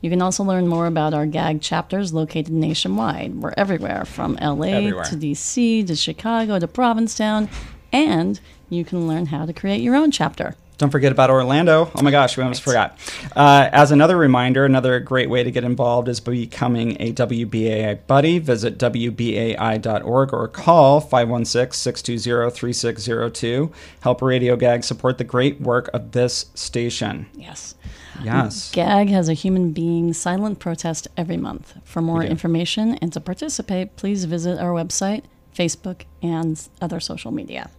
You 0.01 0.11
can 0.11 0.23
also 0.23 0.45
learn 0.45 0.69
more 0.69 0.87
about 0.87 1.15
our 1.15 1.27
gag 1.27 1.61
chapters 1.63 2.13
located 2.13 2.51
nationwide. 2.53 3.35
We're 3.37 3.55
everywhere 3.57 4.05
from 4.05 4.35
LA 4.35 4.67
Everywhere. 4.69 5.05
to 5.05 5.17
DC 5.17 5.87
to 5.87 5.97
Chicago 5.97 6.59
to 6.59 6.69
Provincetown, 6.69 7.49
and 7.93 8.39
you 8.69 8.85
can 8.85 9.09
learn 9.09 9.27
how 9.27 9.47
to 9.47 9.53
create 9.53 9.81
your 9.81 9.97
own 9.97 10.11
chapter. 10.11 10.55
Don't 10.79 10.91
forget 10.91 11.11
about 11.11 11.29
Orlando. 11.29 11.91
Oh 11.97 12.03
my 12.03 12.13
gosh, 12.13 12.37
we 12.37 12.45
almost 12.45 12.63
forgot. 12.63 12.97
Uh, 13.35 13.69
as 13.73 13.91
another 13.91 14.17
reminder, 14.17 14.65
another 14.65 15.01
great 15.01 15.29
way 15.29 15.43
to 15.43 15.51
get 15.51 15.65
involved 15.65 16.07
is 16.09 16.21
becoming 16.21 16.97
a 17.01 17.13
WBAI 17.13 18.07
buddy. 18.07 18.39
Visit 18.39 18.79
WBAI.org 18.79 20.33
or 20.33 20.47
call 20.47 21.01
516 21.01 21.73
620 21.77 22.51
3602. 22.51 23.73
Help 24.03 24.23
Radio 24.23 24.55
Gag 24.55 24.85
support 24.85 25.19
the 25.19 25.25
great 25.25 25.61
work 25.61 25.91
of 25.93 26.13
this 26.13 26.47
station. 26.55 27.27
Yes. 27.35 27.75
Yes. 28.23 28.71
GAG 28.73 29.09
has 29.09 29.29
a 29.29 29.35
human 29.35 29.73
being 29.73 30.13
silent 30.13 30.61
protest 30.61 31.09
every 31.17 31.37
month. 31.37 31.75
For 31.85 32.01
more 32.01 32.23
information 32.23 32.95
and 32.97 33.13
to 33.13 33.21
participate, 33.21 33.97
please 33.97 34.25
visit 34.27 34.59
our 34.59 34.71
website, 34.71 35.25
Facebook, 35.55 36.03
and 36.23 36.61
other 36.81 37.01
social 37.01 37.33
media. 37.33 37.71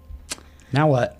Now 0.71 0.87
what? 0.87 1.18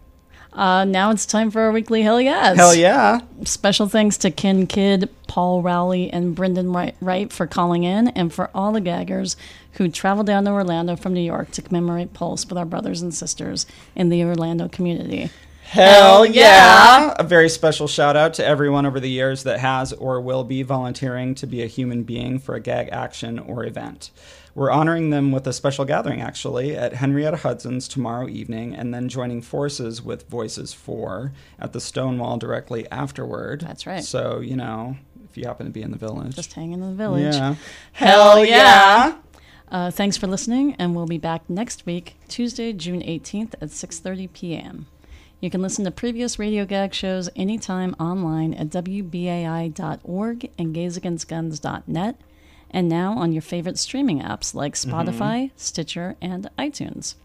Uh, 0.60 0.84
now 0.84 1.10
it's 1.10 1.26
time 1.26 1.50
for 1.50 1.62
our 1.62 1.72
weekly 1.72 2.02
Hell 2.02 2.20
Yes. 2.20 2.58
Hell 2.58 2.76
yeah. 2.76 3.22
Special 3.46 3.88
thanks 3.88 4.18
to 4.18 4.30
Ken 4.30 4.68
Kidd, 4.68 5.10
Paul 5.26 5.62
Rowley, 5.62 6.12
and 6.12 6.36
Brendan 6.36 6.74
Wright- 6.74 6.98
Wright 7.00 7.32
for 7.32 7.48
calling 7.48 7.86
in, 7.86 8.10
and 8.10 8.34
for 8.34 8.50
all 8.54 8.74
the 8.74 8.82
gaggers 8.82 9.38
who 9.74 9.88
traveled 9.88 10.28
down 10.28 10.44
to 10.44 10.52
Orlando 10.52 10.98
from 10.98 11.14
New 11.14 11.22
York 11.22 11.52
to 11.52 11.62
commemorate 11.62 12.12
Pulse 12.14 12.46
with 12.46 12.58
our 12.58 12.66
brothers 12.66 13.02
and 13.02 13.14
sisters 13.14 13.66
in 13.96 14.10
the 14.10 14.22
Orlando 14.26 14.68
community. 14.68 15.30
Hell 15.64 16.26
yeah! 16.26 17.14
A 17.18 17.24
very 17.24 17.48
special 17.48 17.88
shout 17.88 18.18
out 18.18 18.34
to 18.34 18.46
everyone 18.46 18.86
over 18.86 19.00
the 19.00 19.10
years 19.10 19.44
that 19.44 19.60
has 19.62 19.94
or 19.94 20.20
will 20.20 20.44
be 20.44 20.62
volunteering 20.64 21.36
to 21.36 21.48
be 21.48 21.64
a 21.64 21.68
human 21.68 22.04
being 22.04 22.38
for 22.38 22.56
a 22.56 22.60
gag 22.60 22.90
action 22.92 23.40
or 23.40 23.64
event. 23.64 24.12
We're 24.60 24.72
honoring 24.72 25.10
them 25.10 25.32
with 25.32 25.48
a 25.48 25.54
special 25.54 25.86
gathering, 25.86 26.20
actually, 26.20 26.76
at 26.76 26.96
Henrietta 26.96 27.38
Hudson's 27.38 27.88
tomorrow 27.88 28.28
evening, 28.28 28.76
and 28.76 28.94
then 28.94 29.08
joining 29.08 29.42
forces 29.42 30.02
with 30.02 30.28
Voices 30.28 30.74
4 30.74 31.32
at 31.60 31.72
the 31.72 31.80
Stonewall 31.80 32.38
directly 32.38 32.86
afterward. 32.92 33.62
That's 33.62 33.88
right. 33.88 34.04
So, 34.04 34.42
you 34.42 34.58
know, 34.58 34.98
if 35.30 35.38
you 35.38 35.46
happen 35.46 35.66
to 35.66 35.72
be 35.72 35.82
in 35.82 35.92
the 35.92 35.98
village. 35.98 36.36
Just 36.36 36.52
hang 36.52 36.74
in 36.74 36.82
the 36.82 36.92
village. 36.92 37.36
yeah. 37.36 37.56
Hell 37.94 38.44
yeah! 38.44 39.16
Uh, 39.72 39.92
thanks 39.92 40.18
for 40.18 40.28
listening, 40.28 40.76
and 40.78 40.94
we'll 40.94 41.06
be 41.06 41.18
back 41.18 41.50
next 41.50 41.86
week, 41.86 42.18
Tuesday, 42.28 42.74
June 42.74 43.02
18th 43.02 43.54
at 43.62 43.70
6.30 43.70 44.34
p.m. 44.34 44.88
You 45.40 45.50
can 45.50 45.62
listen 45.62 45.86
to 45.86 45.92
previous 45.92 46.38
Radio 46.38 46.66
Gag 46.66 46.94
shows 46.94 47.30
anytime 47.34 47.96
online 47.98 48.54
at 48.56 48.68
WBAI.org 48.72 50.50
and 50.58 50.76
gaysagainstguns.net, 50.76 52.22
and 52.72 52.88
now 52.88 53.14
on 53.14 53.32
your 53.32 53.42
favorite 53.42 53.80
streaming 53.80 54.22
apps 54.22 54.54
like 54.54 54.74
mm-hmm. 54.74 54.92
Spotify, 54.92 55.52
Stitcher, 55.56 56.16
and 56.22 56.50
iTunes. 56.58 57.16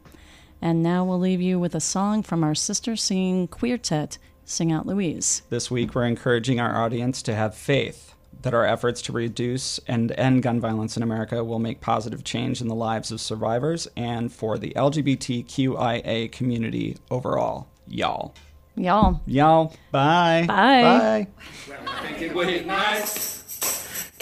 And 0.61 0.83
now 0.83 1.05
we'll 1.05 1.19
leave 1.19 1.43
you 1.43 1.59
with 1.59 1.75
a 1.75 1.81
song 1.81 2.23
from 2.23 2.43
our 2.43 2.55
sister 2.55 2.97
singing 2.97 3.49
quartet, 3.49 4.19
Sing 4.45 4.73
Out 4.73 4.87
Louise. 4.87 5.43
This 5.51 5.71
week, 5.71 5.95
we're 5.95 6.07
encouraging 6.07 6.61
our 6.61 6.83
audience 6.83 7.23
to 7.23 7.35
have 7.35 7.55
faith 7.55 8.15
that 8.43 8.55
our 8.55 8.65
efforts 8.65 9.03
to 9.03 9.13
reduce 9.13 9.79
and 9.89 10.13
end 10.13 10.43
gun 10.43 10.61
violence 10.61 10.97
in 10.97 11.03
America 11.03 11.43
will 11.43 11.59
make 11.59 11.81
positive 11.81 12.25
change 12.25 12.61
in 12.61 12.69
the 12.69 12.75
lives 12.75 13.11
of 13.11 13.21
survivors 13.21 13.89
and 13.97 14.33
for 14.33 14.59
the 14.59 14.73
LGBTQIA 14.77 16.31
community 16.31 16.97
overall. 17.11 17.69
Y'all. 17.87 18.35
Y'all. 18.77 19.21
Y'all. 19.27 19.75
Bye. 19.91 20.45
Bye. 20.47 21.27
Bye. 21.69 22.07
Think 22.07 22.23
it 22.23 22.35
was 22.35 22.67
nice. 22.67 23.44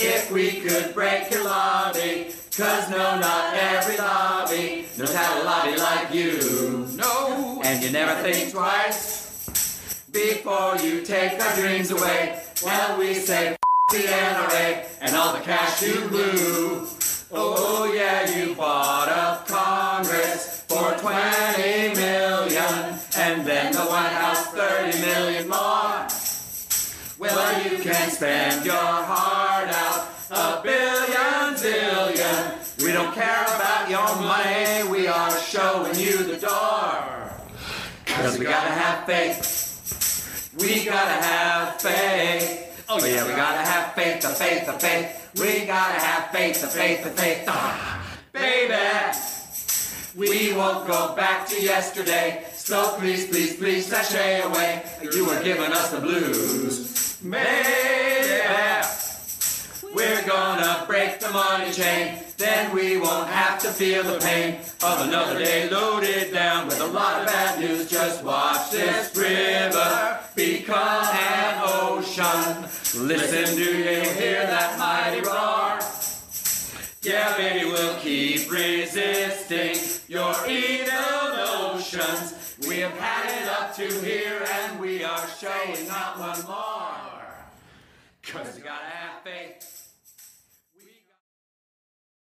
If 0.02 0.30
we 0.30 0.60
could 0.60 0.94
break 0.94 1.30
your 1.30 1.44
lobby. 1.44 2.34
Cause 2.56 2.90
no, 2.90 3.18
not 3.18 3.54
every 3.54 3.96
lobby 3.96 4.86
knows 4.98 5.14
how 5.14 5.38
to 5.38 5.44
lobby 5.44 5.76
like 5.78 6.12
you. 6.12 6.86
No. 6.96 7.62
And 7.64 7.82
you 7.82 7.90
never 7.90 8.20
think 8.22 8.52
twice 8.52 9.46
before 10.12 10.76
you 10.76 11.02
take 11.02 11.40
our 11.40 11.56
dreams 11.56 11.90
away. 11.90 12.42
Well, 12.62 12.98
we 12.98 13.14
say 13.14 13.56
the 13.90 13.98
NRA 13.98 14.86
and 15.00 15.16
all 15.16 15.32
the 15.32 15.40
cash 15.40 15.82
you 15.82 16.08
blew. 16.08 16.86
Oh 17.32 17.90
yeah, 17.94 18.30
you 18.30 18.54
bought 18.54 19.08
up 19.08 19.48
Congress 19.48 20.64
for 20.68 20.92
20 20.98 21.94
million, 21.94 22.98
and 23.16 23.46
then 23.46 23.72
the 23.72 23.80
White 23.80 24.12
House 24.12 24.46
30 24.48 25.00
million 25.00 25.48
more. 25.48 26.06
Well, 27.18 27.62
you 27.64 27.78
can 27.78 28.10
spend 28.10 28.66
your 28.66 28.74
heart 28.74 29.31
a 30.32 30.60
billion 30.62 31.54
zillion. 31.54 32.82
We 32.82 32.92
don't 32.92 33.14
care 33.14 33.44
about 33.44 33.90
your 33.90 34.16
money, 34.16 34.88
we 34.90 35.06
are 35.06 35.30
showing 35.38 35.94
you 35.94 36.24
the 36.24 36.38
door. 36.38 37.30
Cause 38.06 38.38
we 38.38 38.46
gotta 38.46 38.70
have 38.70 39.06
faith. 39.06 40.50
We 40.58 40.84
gotta 40.84 41.22
have 41.22 41.80
faith. 41.80 42.84
Oh 42.88 43.04
yeah, 43.04 43.26
we 43.26 43.32
gotta 43.34 43.68
have 43.68 43.94
faith, 43.94 44.22
the 44.22 44.28
faith, 44.28 44.66
the 44.66 44.72
faith. 44.72 45.30
We 45.38 45.66
gotta 45.66 46.00
have 46.00 46.30
faith, 46.30 46.60
the 46.62 46.66
faith, 46.66 47.04
the 47.04 47.10
faith. 47.10 47.44
Ah, 47.48 48.18
baby. 48.32 48.74
We 50.14 50.54
won't 50.54 50.86
go 50.86 51.14
back 51.14 51.46
to 51.48 51.62
yesterday. 51.62 52.44
So 52.54 52.96
please, 52.98 53.28
please, 53.28 53.56
please 53.56 53.86
sashay 53.86 54.42
away. 54.42 54.82
You 55.12 55.26
were 55.26 55.42
giving 55.42 55.72
us 55.72 55.90
the 55.90 56.00
blues. 56.00 57.18
Baby. 57.22 58.01
We're 60.02 60.26
gonna 60.26 60.84
break 60.88 61.20
the 61.20 61.30
money 61.30 61.70
chain. 61.70 62.18
Then 62.36 62.74
we 62.74 62.98
won't 62.98 63.28
have 63.28 63.60
to 63.60 63.68
feel 63.68 64.02
the 64.02 64.18
pain 64.18 64.58
of 64.82 65.06
another 65.06 65.38
day 65.38 65.70
loaded 65.70 66.32
down 66.32 66.66
with 66.66 66.80
a 66.80 66.86
lot 66.86 67.20
of 67.20 67.28
bad 67.28 67.60
news. 67.60 67.88
Just 67.88 68.24
watch 68.24 68.72
this 68.72 69.16
river 69.16 70.18
become 70.34 71.04
an 71.04 71.60
ocean. 71.62 72.62
Listen, 73.06 73.54
do 73.54 73.62
you 73.62 74.00
hear 74.18 74.44
that 74.44 74.76
mighty 74.76 75.20
roar? 75.20 75.78
Yeah, 77.02 77.36
baby, 77.36 77.66
we'll 77.66 77.96
keep 78.00 78.50
resisting 78.50 79.76
your 80.08 80.34
evil 80.48 81.74
notions. 81.76 82.56
We 82.66 82.78
have 82.78 82.98
had 82.98 83.40
it 83.40 83.48
up 83.48 83.76
to 83.76 83.86
here 84.04 84.44
and 84.50 84.80
we 84.80 85.04
are 85.04 85.28
showing 85.28 85.86
not 85.86 86.18
one 86.18 86.42
more. 86.46 87.12
Cause 88.24 88.56
we 88.56 88.62
gotta 88.62 88.84
have 88.84 89.02